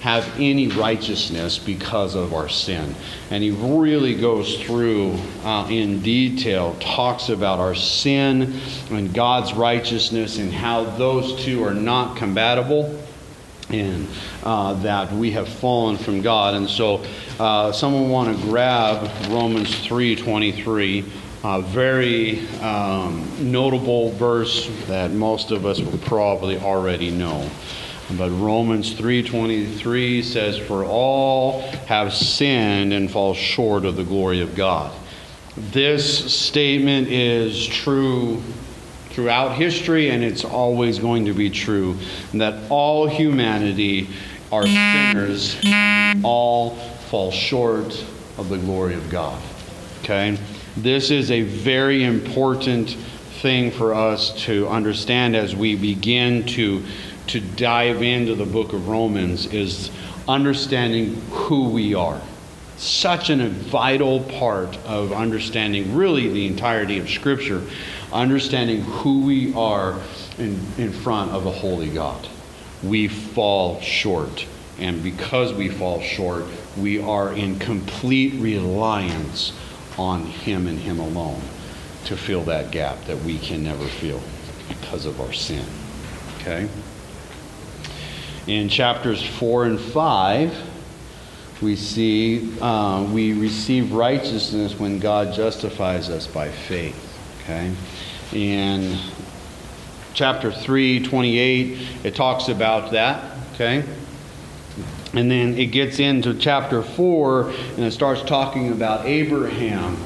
[0.00, 2.94] have any righteousness because of our sin.
[3.30, 10.38] And he really goes through uh, in detail, talks about our sin and God's righteousness
[10.38, 13.02] and how those two are not compatible
[13.70, 14.06] and
[14.44, 16.54] uh, that we have fallen from God.
[16.54, 17.04] And so,
[17.38, 21.04] uh, someone want to grab Romans 3:23,
[21.44, 27.48] a very um, notable verse that most of us will probably already know.
[28.16, 34.54] But Romans 3:23 says, "For all have sinned and fall short of the glory of
[34.54, 34.90] God."
[35.72, 38.42] This statement is true
[39.10, 41.96] throughout history, and it's always going to be true
[42.32, 44.08] that all humanity
[44.50, 45.56] are sinners,
[46.22, 46.76] all
[47.10, 48.04] fall short
[48.38, 49.38] of the glory of God.
[50.02, 50.38] Okay?
[50.82, 52.90] This is a very important
[53.40, 56.84] thing for us to understand as we begin to,
[57.26, 59.90] to dive into the book of Romans is
[60.28, 62.20] understanding who we are.
[62.76, 67.64] Such a vital part of understanding really the entirety of Scripture,
[68.12, 69.98] understanding who we are
[70.38, 72.28] in, in front of a holy God.
[72.84, 74.46] We fall short.
[74.78, 76.44] And because we fall short,
[76.76, 79.52] we are in complete reliance
[79.98, 81.42] on Him and Him alone
[82.04, 84.22] to fill that gap that we can never fill
[84.68, 85.64] because of our sin.
[86.40, 86.68] Okay?
[88.46, 90.56] In chapters 4 and 5,
[91.60, 97.04] we see uh, we receive righteousness when God justifies us by faith.
[97.42, 97.74] Okay?
[98.32, 98.98] In
[100.14, 103.36] chapter 3, 28, it talks about that.
[103.54, 103.84] Okay?
[105.14, 109.96] And then it gets into chapter 4 and it starts talking about Abraham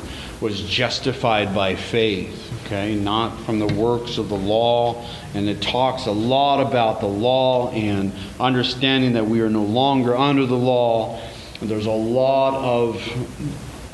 [0.41, 5.07] was justified by faith, okay, not from the works of the law.
[5.35, 10.17] And it talks a lot about the law and understanding that we are no longer
[10.17, 11.21] under the law.
[11.61, 13.01] And there's a lot of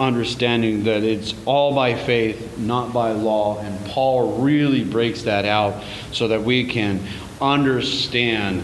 [0.00, 3.58] understanding that it's all by faith, not by law.
[3.58, 7.00] And Paul really breaks that out so that we can
[7.40, 8.62] understand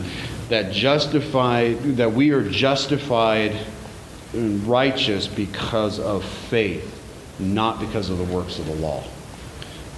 [0.48, 3.56] that justified that we are justified
[4.32, 6.94] and righteous because of faith
[7.38, 9.02] not because of the works of the law.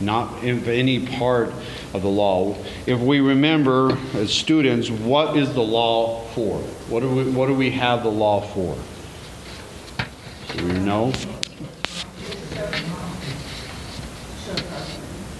[0.00, 1.52] Not in any part
[1.94, 2.56] of the law.
[2.86, 6.58] If we remember as students what is the law for?
[6.88, 8.76] What do we what do we have the law for?
[10.54, 11.12] Do we know?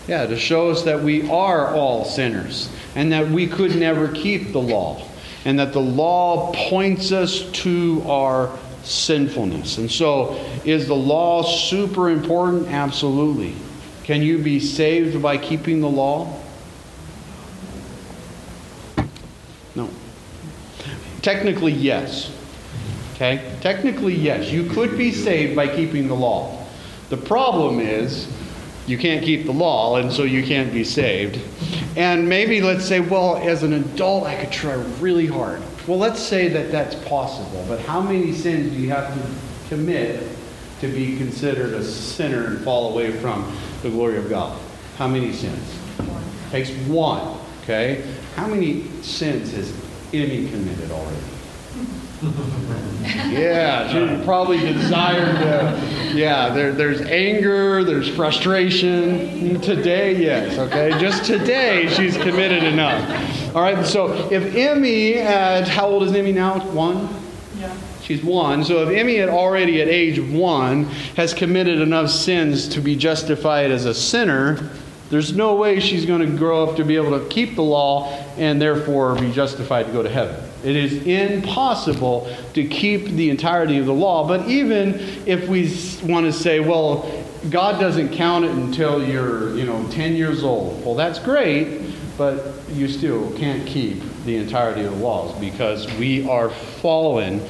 [0.08, 4.52] Yeah to show us that we are all sinners and that we could never keep
[4.52, 5.00] the law,
[5.44, 9.78] and that the law points us to our sinfulness.
[9.78, 10.34] And so,
[10.64, 12.68] is the law super important?
[12.68, 13.54] Absolutely.
[14.02, 16.40] Can you be saved by keeping the law?
[19.74, 19.90] No.
[21.20, 22.32] Technically, yes.
[23.14, 23.56] Okay?
[23.60, 24.50] Technically, yes.
[24.50, 26.64] You could be saved by keeping the law.
[27.10, 28.32] The problem is
[28.86, 31.40] you can't keep the law, and so you can't be saved.
[31.96, 35.62] And maybe let's say, well, as an adult, I could try really hard.
[35.86, 40.28] Well, let's say that that's possible, but how many sins do you have to commit
[40.80, 44.60] to be considered a sinner and fall away from the glory of God?
[44.98, 45.72] How many sins?
[45.98, 46.24] One.
[46.50, 48.04] Takes one, okay?
[48.34, 49.72] How many sins has
[50.12, 51.35] Emmy committed already?
[53.30, 56.16] Yeah, she probably desired to.
[56.16, 59.60] Yeah, there, there's anger, there's frustration.
[59.60, 60.90] Today, yes, okay?
[60.98, 63.54] Just today, she's committed enough.
[63.54, 66.58] All right, so if Emmy at, how old is Emmy now?
[66.70, 67.08] One?
[67.58, 67.76] Yeah.
[68.02, 68.64] She's one.
[68.64, 70.84] So if Emmy at already at age one
[71.16, 74.70] has committed enough sins to be justified as a sinner,
[75.10, 78.12] there's no way she's going to grow up to be able to keep the law
[78.36, 80.45] and therefore be justified to go to heaven.
[80.66, 84.26] It is impossible to keep the entirety of the law.
[84.26, 84.94] But even
[85.24, 85.72] if we
[86.12, 87.08] want to say, well,
[87.50, 90.84] God doesn't count it until you're, you know, 10 years old.
[90.84, 91.82] Well, that's great,
[92.18, 97.40] but you still can't keep the entirety of the laws because we are fallen.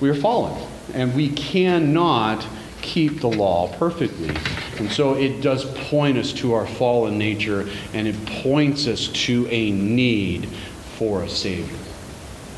[0.00, 0.66] We are fallen.
[0.94, 2.46] And we cannot
[2.80, 4.34] keep the law perfectly.
[4.78, 9.46] And so it does point us to our fallen nature and it points us to
[9.50, 10.48] a need
[10.96, 11.81] for a Savior.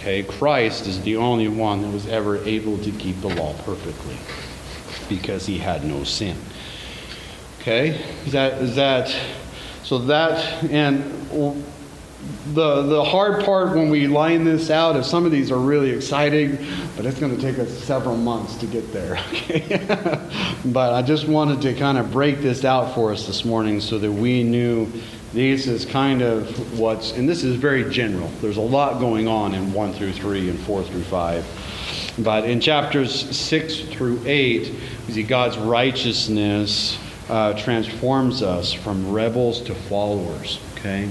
[0.05, 4.19] Okay, Christ is the only one that was ever able to keep the law perfectly
[5.09, 6.37] because he had no sin.
[7.59, 9.17] Okay, is that, is that,
[9.83, 11.03] so that, and
[12.53, 15.93] the, the hard part when we line this out is some of these are really
[15.93, 16.59] exciting,
[16.97, 19.19] but it's going to take us several months to get there.
[19.33, 19.87] Okay?
[20.67, 23.99] but I just wanted to kind of break this out for us this morning so
[23.99, 24.87] that we knew
[25.35, 28.29] this is kind of what's, and this is very general.
[28.41, 32.15] There's a lot going on in 1 through 3 and 4 through 5.
[32.21, 34.73] But in chapters 6 through 8,
[35.07, 40.61] we see God's righteousness uh, transforms us from rebels to followers.
[40.77, 41.11] Okay?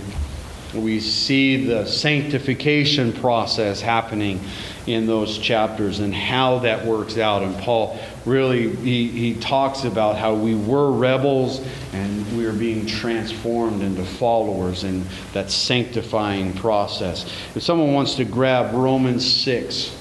[0.74, 4.39] we see the sanctification process happening
[4.88, 7.44] in those chapters and how that works out.
[7.44, 12.86] And Paul really he, he talks about how we were rebels and we are being
[12.86, 17.26] transformed into followers in that sanctifying process.
[17.56, 19.96] If someone wants to grab Romans 6,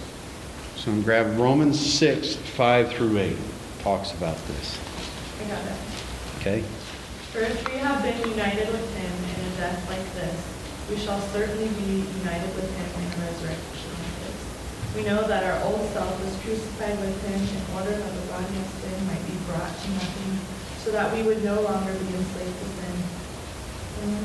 [0.76, 3.37] so I'm grab Romans 6, 5 through 8,
[3.80, 4.78] talks about this.
[5.41, 5.76] I got it.
[6.41, 6.64] Okay.
[7.30, 10.53] For if we have been united with him in a death like this,
[10.91, 13.71] we shall certainly be united with him in a resurrection.
[14.97, 18.57] We know that our old self was crucified with him in order that the body
[18.61, 20.32] of sin might be brought to nothing,
[20.84, 22.97] so that we would no longer be enslaved to sin.
[24.05, 24.24] Amen.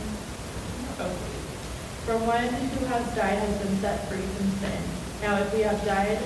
[1.00, 1.10] Oh.
[2.06, 4.82] For one who has died has been set free from sin.
[5.22, 6.20] Now, if we have died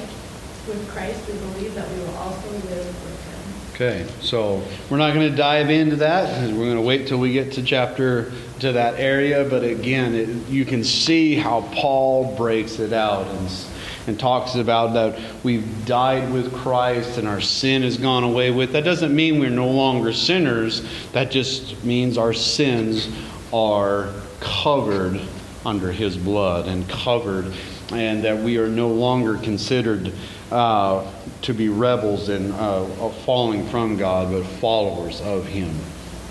[0.68, 3.74] with Christ, we believe that we will also live with him.
[3.74, 6.50] Okay, so we're not going to dive into that.
[6.52, 9.44] We're going to wait till we get to chapter to that area.
[9.50, 13.68] But again, it, you can see how Paul breaks it out and, s-
[14.08, 18.72] and talks about that we've died with Christ and our sin has gone away with.
[18.74, 20.84] That doesn't mean we're no longer sinners.
[21.12, 23.08] That just means our sins
[23.54, 25.22] are covered
[25.66, 27.54] under His blood and covered,
[27.92, 30.12] and that we are no longer considered
[30.52, 31.10] uh,
[31.44, 35.74] to be rebels and uh, falling from God, but followers of Him.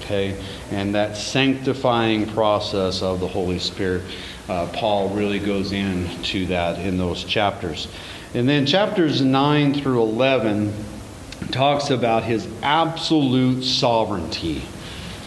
[0.00, 0.42] Okay?
[0.70, 4.02] And that sanctifying process of the Holy Spirit,
[4.50, 7.86] uh, Paul really goes into that in those chapters.
[8.34, 10.74] And then chapters 9 through 11
[11.52, 14.62] talks about his absolute sovereignty.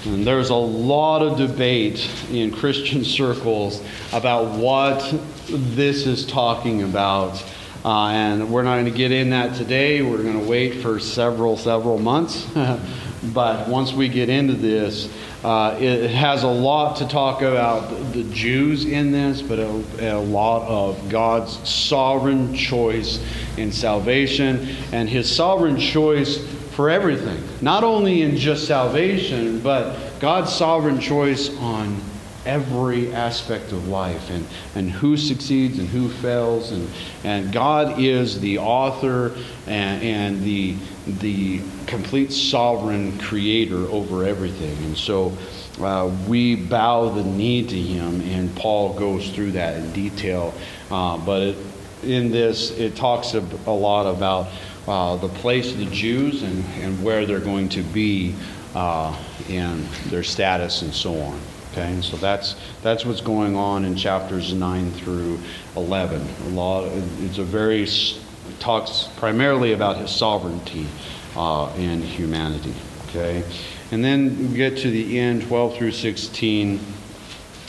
[0.04, 5.14] And there's a lot of debate in Christian circles about what
[5.48, 7.42] this is talking about.
[7.86, 10.02] Uh, and we're not going to get in that today.
[10.02, 12.46] We're going to wait for several, several months.
[13.34, 15.10] but once we get into this,
[15.44, 20.20] uh, it, has a lot to talk about the Jews in this, but a, a
[20.20, 23.24] lot of God's sovereign choice
[23.58, 26.38] in salvation and his sovereign choice
[26.72, 27.44] for everything.
[27.62, 32.00] Not only in just salvation, but God's sovereign choice on
[32.46, 36.72] every aspect of life and, and who succeeds and who fails.
[36.72, 36.89] And,
[37.24, 39.34] and God is the author
[39.68, 40.76] and, and the,
[41.08, 44.78] the complete sovereign creator over everything.
[44.86, 45.38] And so
[45.80, 50.54] uh, we bow the knee to him, and Paul goes through that in detail.
[50.91, 51.58] Uh, but it,
[52.04, 54.50] in this, it talks a, a lot about
[54.88, 58.36] uh, the place of the Jews and, and where they're going to be
[58.76, 59.18] uh,
[59.48, 61.39] in their status and so on.
[61.74, 65.40] Okay, and so that's that's what's going on in chapters nine through
[65.76, 66.22] eleven.
[66.46, 66.84] A lot.
[67.22, 70.86] It's a very it talks primarily about his sovereignty
[71.36, 72.76] uh, and humanity.
[73.08, 73.44] Okay,
[73.90, 76.80] and then we get to the end, twelve through sixteen,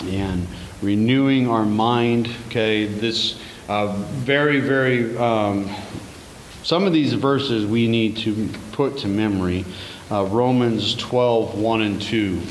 [0.03, 0.47] and
[0.83, 2.29] renewing our mind.
[2.49, 3.41] Okay, this
[3.71, 5.17] uh, very very.
[5.17, 5.75] Um,
[6.63, 9.65] some of these verses we need to put to memory.
[10.11, 12.43] Uh, Romans 12, 1 and 2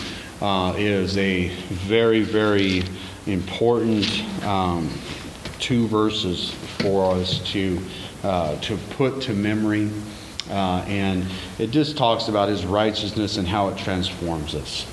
[0.44, 1.48] uh, is a
[1.88, 2.84] very, very
[3.28, 4.06] important
[4.44, 4.90] um,
[5.60, 7.80] two verses for us to,
[8.24, 9.90] uh, to put to memory.
[10.50, 11.26] Uh, and
[11.58, 14.86] it just talks about his righteousness and how it transforms us.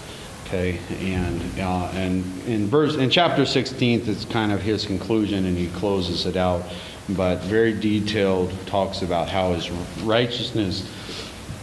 [0.47, 5.57] Okay, and uh, and in verse in chapter 16, it's kind of his conclusion, and
[5.57, 6.65] he closes it out.
[7.11, 9.71] But very detailed talks about how his
[10.03, 10.89] righteousness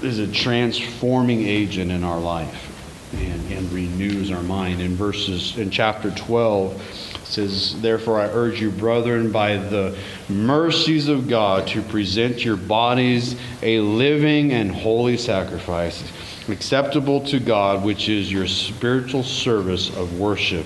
[0.02, 2.77] is a transforming agent in our life
[3.14, 4.82] and, and renews our mind.
[4.82, 6.74] In verses in chapter 12,
[7.16, 9.98] it says, Therefore I urge you, brethren, by the
[10.30, 16.04] mercies of God, to present your bodies a living and holy sacrifice,
[16.50, 20.66] acceptable to God, which is your spiritual service of worship.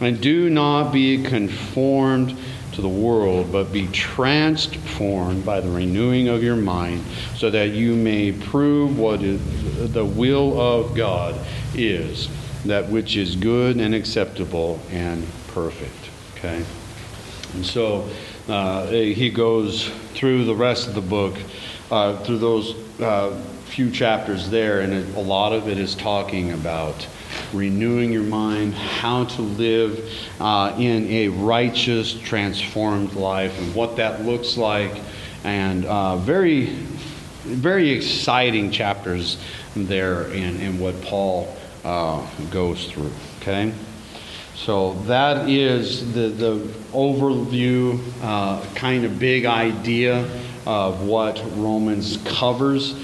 [0.00, 2.36] And do not be conformed
[2.78, 7.02] to the world, but be transformed by the renewing of your mind,
[7.34, 11.34] so that you may prove what the will of God
[11.74, 12.28] is,
[12.64, 15.92] that which is good and acceptable and perfect.
[16.36, 16.64] Okay?
[17.54, 18.08] And so
[18.48, 21.36] uh, he goes through the rest of the book,
[21.90, 26.52] uh, through those uh, few chapters there, and it, a lot of it is talking
[26.52, 27.08] about
[27.52, 34.24] renewing your mind, how to live uh, in a righteous, transformed life, and what that
[34.24, 35.00] looks like,
[35.44, 36.66] and uh, very,
[37.44, 39.38] very exciting chapters
[39.74, 43.12] there in, in what Paul uh, goes through.
[43.40, 43.72] Okay?
[44.54, 46.56] So that is the, the
[46.92, 50.28] overview, uh, kind of big idea
[50.66, 52.94] of what Romans covers.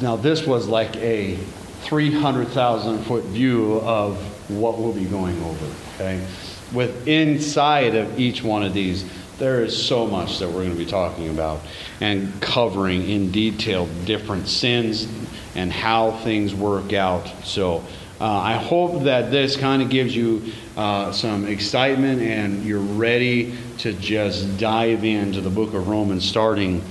[0.00, 1.38] Now, this was like a
[1.84, 4.16] 300,000 foot view of
[4.50, 5.66] what we'll be going over.
[5.94, 6.26] Okay?
[6.72, 9.04] With inside of each one of these,
[9.38, 11.60] there is so much that we're going to be talking about
[12.00, 15.08] and covering in detail different sins
[15.54, 17.30] and how things work out.
[17.44, 17.84] So,
[18.20, 23.54] uh, I hope that this kind of gives you uh, some excitement and you're ready
[23.78, 26.82] to just dive into the book of Romans starting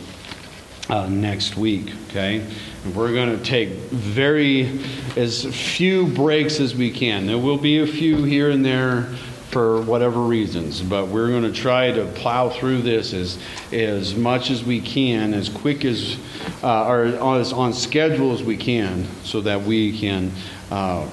[0.90, 1.94] uh, next week.
[2.10, 2.46] Okay,
[2.94, 4.80] we're going to take very
[5.16, 7.26] as few breaks as we can.
[7.26, 9.10] There will be a few here and there,
[9.54, 13.38] for whatever reasons, but we're going to try to plow through this as,
[13.72, 16.18] as much as we can, as quick as,
[16.64, 17.04] uh, or
[17.36, 20.32] as on schedule as we can, so that we can
[20.72, 21.08] uh,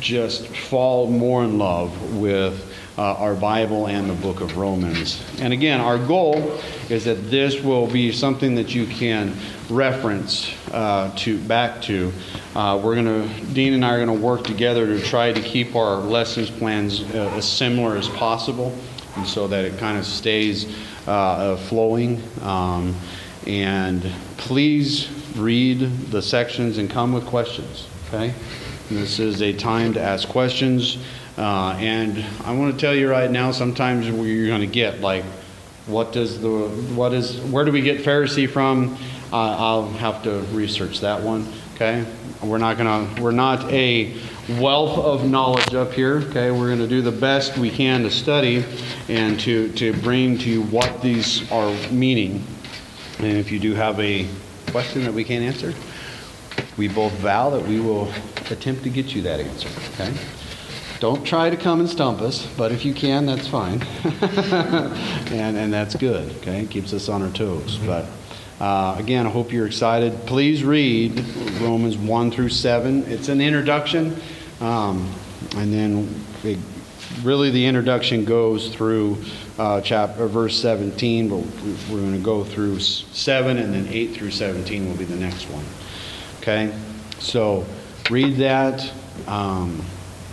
[0.00, 2.67] just fall more in love with
[2.98, 5.22] uh, our Bible and the book of Romans.
[5.40, 6.58] And again, our goal
[6.90, 9.36] is that this will be something that you can
[9.70, 12.12] reference uh, to back to.
[12.56, 15.40] Uh, we're going to, Dean and I are going to work together to try to
[15.40, 18.76] keep our lessons plans uh, as similar as possible,
[19.16, 20.66] and so that it kind of stays
[21.06, 22.20] uh, uh, flowing.
[22.42, 22.96] Um,
[23.46, 24.02] and
[24.38, 25.78] please read
[26.10, 27.86] the sections and come with questions.
[28.08, 28.34] Okay.
[28.90, 30.98] This is a time to ask questions.
[31.38, 35.22] Uh, and I want to tell you right now, sometimes you're going to get like,
[35.86, 38.94] what does the, what is, where do we get Pharisee from?
[39.32, 41.46] Uh, I'll have to research that one.
[41.76, 42.04] Okay.
[42.42, 44.18] We're not going to, we're not a
[44.58, 46.16] wealth of knowledge up here.
[46.28, 46.50] Okay.
[46.50, 48.64] We're going to do the best we can to study
[49.08, 52.44] and to, to bring to you what these are meaning.
[53.20, 54.26] And if you do have a
[54.72, 55.72] question that we can't answer,
[56.76, 58.12] we both vow that we will
[58.50, 60.12] attempt to get you that answer, okay?
[61.00, 63.82] Don't try to come and stump us, but if you can, that's fine.
[64.20, 66.66] and, and that's good, okay?
[66.66, 67.78] Keeps us on our toes.
[67.78, 68.06] But
[68.58, 70.26] uh, again, I hope you're excited.
[70.26, 71.24] Please read
[71.60, 73.04] Romans 1 through 7.
[73.04, 74.20] It's an introduction,
[74.60, 75.14] um,
[75.56, 76.58] and then it,
[77.22, 79.22] really the introduction goes through
[79.56, 81.36] uh, chapter, verse 17, but
[81.88, 85.44] we're going to go through 7, and then 8 through 17 will be the next
[85.44, 85.64] one.
[86.40, 86.76] Okay?
[87.20, 87.64] So
[88.10, 88.92] read that.
[89.28, 89.84] Um,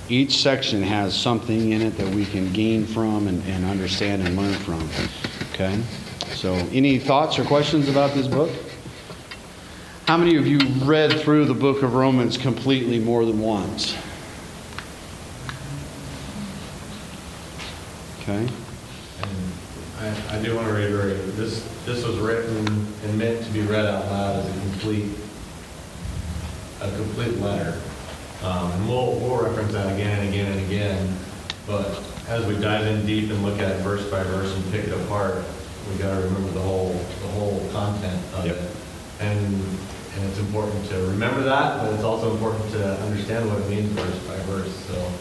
[0.09, 4.37] each section has something in it that we can gain from and, and understand and
[4.37, 4.87] learn from.
[5.51, 5.81] Okay?
[6.33, 8.51] So, any thoughts or questions about this book?
[10.07, 13.95] How many of you read through the book of Romans completely more than once?
[18.19, 18.47] Okay?
[18.47, 19.51] And
[19.99, 22.67] I, I do want to reiterate, this, this was written
[23.03, 25.11] and meant to be read out loud as a complete,
[26.81, 27.81] a complete letter.
[28.43, 31.17] Um, and we'll, we'll reference that again and again and again,
[31.65, 34.85] but as we dive in deep and look at it verse by verse and pick
[34.85, 35.43] it apart,
[35.89, 38.55] we gotta remember the whole, the whole content of Yep.
[38.55, 38.71] it.
[39.21, 43.69] And, and it's important to remember that, but it's also important to understand what it
[43.69, 44.73] means verse by verse.
[44.87, 45.11] So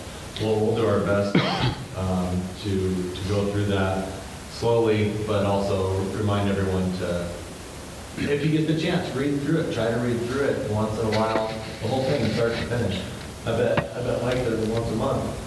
[0.40, 1.36] we'll, we'll do our best,
[1.96, 4.08] um, to, to go through that
[4.50, 7.28] slowly, but also remind everyone to,
[8.18, 11.06] if you get the chance, read through it, try to read through it once in
[11.06, 11.52] a while,
[11.84, 13.00] the whole thing, start to finish.
[13.46, 15.40] I bet, I bet Mike does it once a month.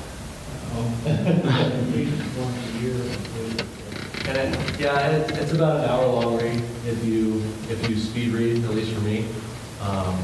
[4.28, 8.34] And it, yeah, it, it's about an hour long read if you, if you speed
[8.34, 9.26] read, at least for me.
[9.82, 10.20] Um,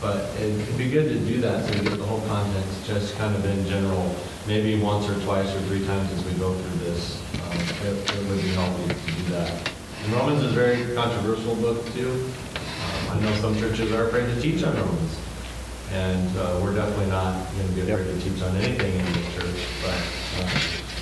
[0.00, 3.14] but it- it'd be good to do that so you get the whole context, just
[3.16, 4.12] kind of in general,
[4.48, 7.22] maybe once or twice or three times as we go through this.
[7.34, 9.70] Um, It, it would be helpful to do that.
[10.02, 12.10] And Romans is a very controversial book too.
[12.10, 15.16] Um, I know some churches are afraid to teach on Romans.
[15.94, 19.34] And uh, we're definitely not going to be afraid to teach on anything in this
[19.34, 19.94] church, but
[20.42, 20.60] uh,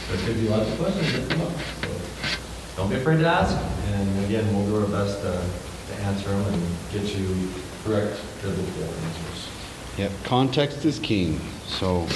[0.09, 1.53] there could be lots of questions that come up.
[1.81, 3.57] So don't be afraid to ask.
[3.87, 7.49] And again, we'll do our best to, to answer them and get you
[7.85, 9.49] correct biblical answers.
[9.97, 11.41] Yep, context is king.
[11.67, 12.07] So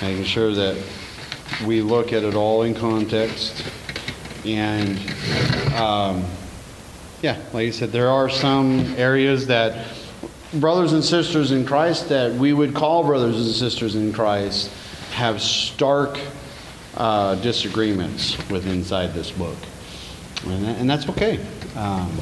[0.00, 0.80] making sure that
[1.66, 3.64] we look at it all in context.
[4.44, 4.98] And,
[5.74, 6.24] um,
[7.22, 9.86] yeah, like I said, there are some areas that
[10.54, 14.70] brothers and sisters in Christ that we would call brothers and sisters in Christ
[15.12, 16.18] have stark
[16.96, 19.56] uh, disagreements with inside this book.
[20.46, 21.38] And, and that's okay.
[21.76, 22.18] Um,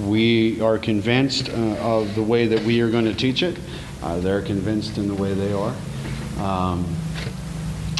[0.00, 3.58] we are convinced uh, of the way that we are going to teach it.
[4.02, 5.74] Uh, they're convinced in the way they are.
[6.38, 6.96] Um,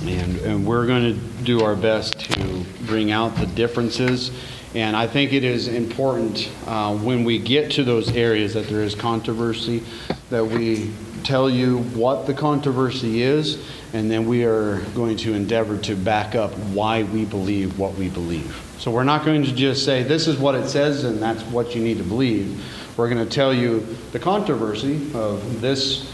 [0.04, 4.30] and, and we're going to do our best to bring out the differences.
[4.74, 8.82] And I think it is important uh, when we get to those areas that there
[8.82, 9.82] is controversy
[10.30, 10.90] that we
[11.24, 13.62] tell you what the controversy is,
[13.92, 18.08] and then we are going to endeavor to back up why we believe what we
[18.08, 18.60] believe.
[18.78, 21.74] So we're not going to just say, this is what it says, and that's what
[21.74, 22.64] you need to believe.
[22.96, 26.10] We're going to tell you the controversy of this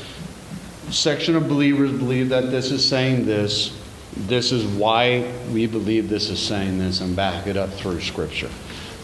[0.91, 3.78] section of believers believe that this is saying this.
[4.27, 8.51] This is why we believe this is saying this and back it up through Scripture.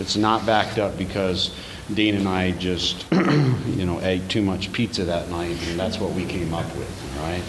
[0.00, 1.54] It's not backed up because
[1.92, 6.12] Dean and I just, you know, ate too much pizza that night and that's what
[6.12, 7.42] we came up with, right?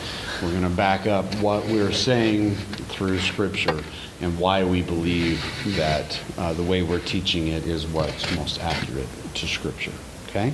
[0.43, 3.84] We're going to back up what we're saying through Scripture
[4.22, 5.43] and why we believe
[5.76, 9.93] that uh, the way we're teaching it is what's most accurate to Scripture,
[10.30, 10.53] okay?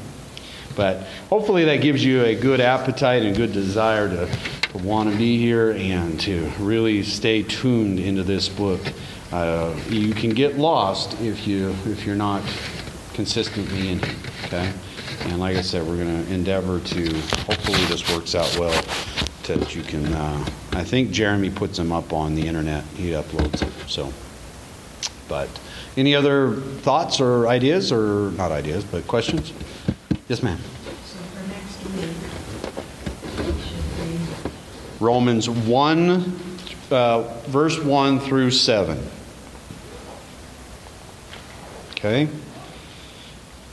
[0.76, 4.28] But hopefully that gives you a good appetite and good desire to
[4.74, 8.82] want to be here and to really stay tuned into this book.
[9.32, 12.42] Uh, you can get lost if you if you're not
[13.14, 14.16] consistently in it.
[14.46, 14.72] Okay,
[15.26, 17.14] and like I said, we're going to endeavor to.
[17.46, 18.84] Hopefully, this works out well.
[19.48, 20.06] That you can.
[20.06, 22.86] Uh, I think Jeremy puts them up on the internet.
[22.96, 23.72] He uploads them.
[23.88, 24.14] So,
[25.28, 25.50] but
[25.98, 29.52] any other thoughts or ideas, or not ideas, but questions?
[30.30, 30.58] Yes, ma'am.
[31.06, 32.16] So for next week,
[33.38, 34.52] we should read
[35.02, 36.40] Romans 1,
[36.92, 39.00] uh, verse 1 through 7.
[41.94, 42.30] Okay?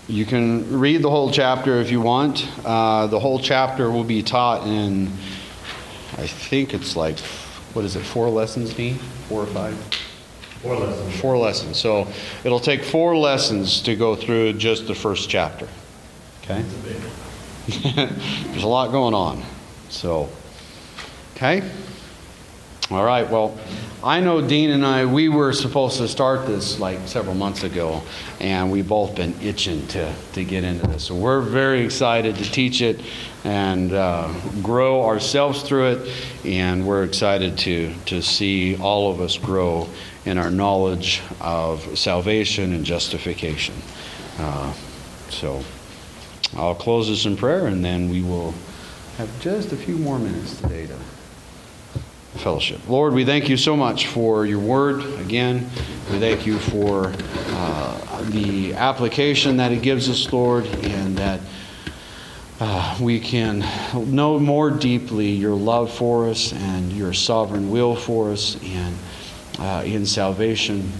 [0.08, 2.48] You can read the whole chapter if you want.
[2.64, 5.08] Uh, the whole chapter will be taught in,
[6.16, 7.18] I think it's like,
[7.74, 8.96] what is it, four lessons, Dean?
[9.28, 9.76] Four or five?
[10.62, 11.20] Four lessons.
[11.20, 11.76] Four lessons.
[11.76, 12.08] So
[12.42, 15.68] it'll take four lessons to go through just the first chapter.
[16.42, 16.62] Okay?
[18.48, 19.42] There's a lot going on.
[19.90, 20.30] So,
[21.38, 21.62] okay?
[22.90, 23.56] All right, well,
[24.02, 28.02] I know Dean and I, we were supposed to start this like several months ago,
[28.40, 31.04] and we've both been itching to, to get into this.
[31.04, 33.00] So we're very excited to teach it
[33.44, 34.32] and uh,
[34.62, 36.12] grow ourselves through it,
[36.44, 39.88] and we're excited to, to see all of us grow
[40.24, 43.74] in our knowledge of salvation and justification.
[44.38, 44.72] Uh,
[45.28, 45.62] so,
[46.56, 48.54] I'll close this in prayer and then we will
[49.18, 50.96] have just a few more minutes today to
[52.38, 52.80] fellowship.
[52.88, 55.04] Lord, we thank you so much for your word.
[55.20, 55.68] Again,
[56.10, 57.12] we thank you for
[57.48, 61.40] uh, the application that it gives us, Lord, and that
[62.60, 63.64] uh, we can
[64.12, 68.96] know more deeply your love for us and your sovereign will for us and
[69.58, 70.90] uh, in salvation.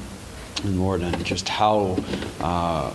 [0.64, 1.96] And Lord, and just how
[2.40, 2.92] uh,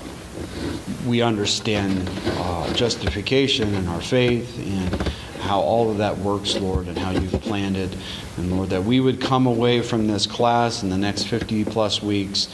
[1.05, 5.11] we understand uh, justification and our faith and
[5.43, 7.95] how all of that works, Lord, and how you've planned it.
[8.37, 12.01] And Lord, that we would come away from this class in the next 50 plus
[12.01, 12.47] weeks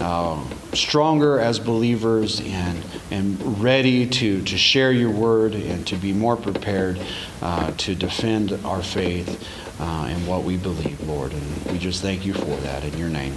[0.00, 6.12] uh, stronger as believers and, and ready to, to share your word and to be
[6.12, 7.00] more prepared
[7.40, 9.48] uh, to defend our faith
[9.80, 11.32] uh, and what we believe, Lord.
[11.32, 13.36] And we just thank you for that in your name.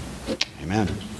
[0.61, 1.14] Amen.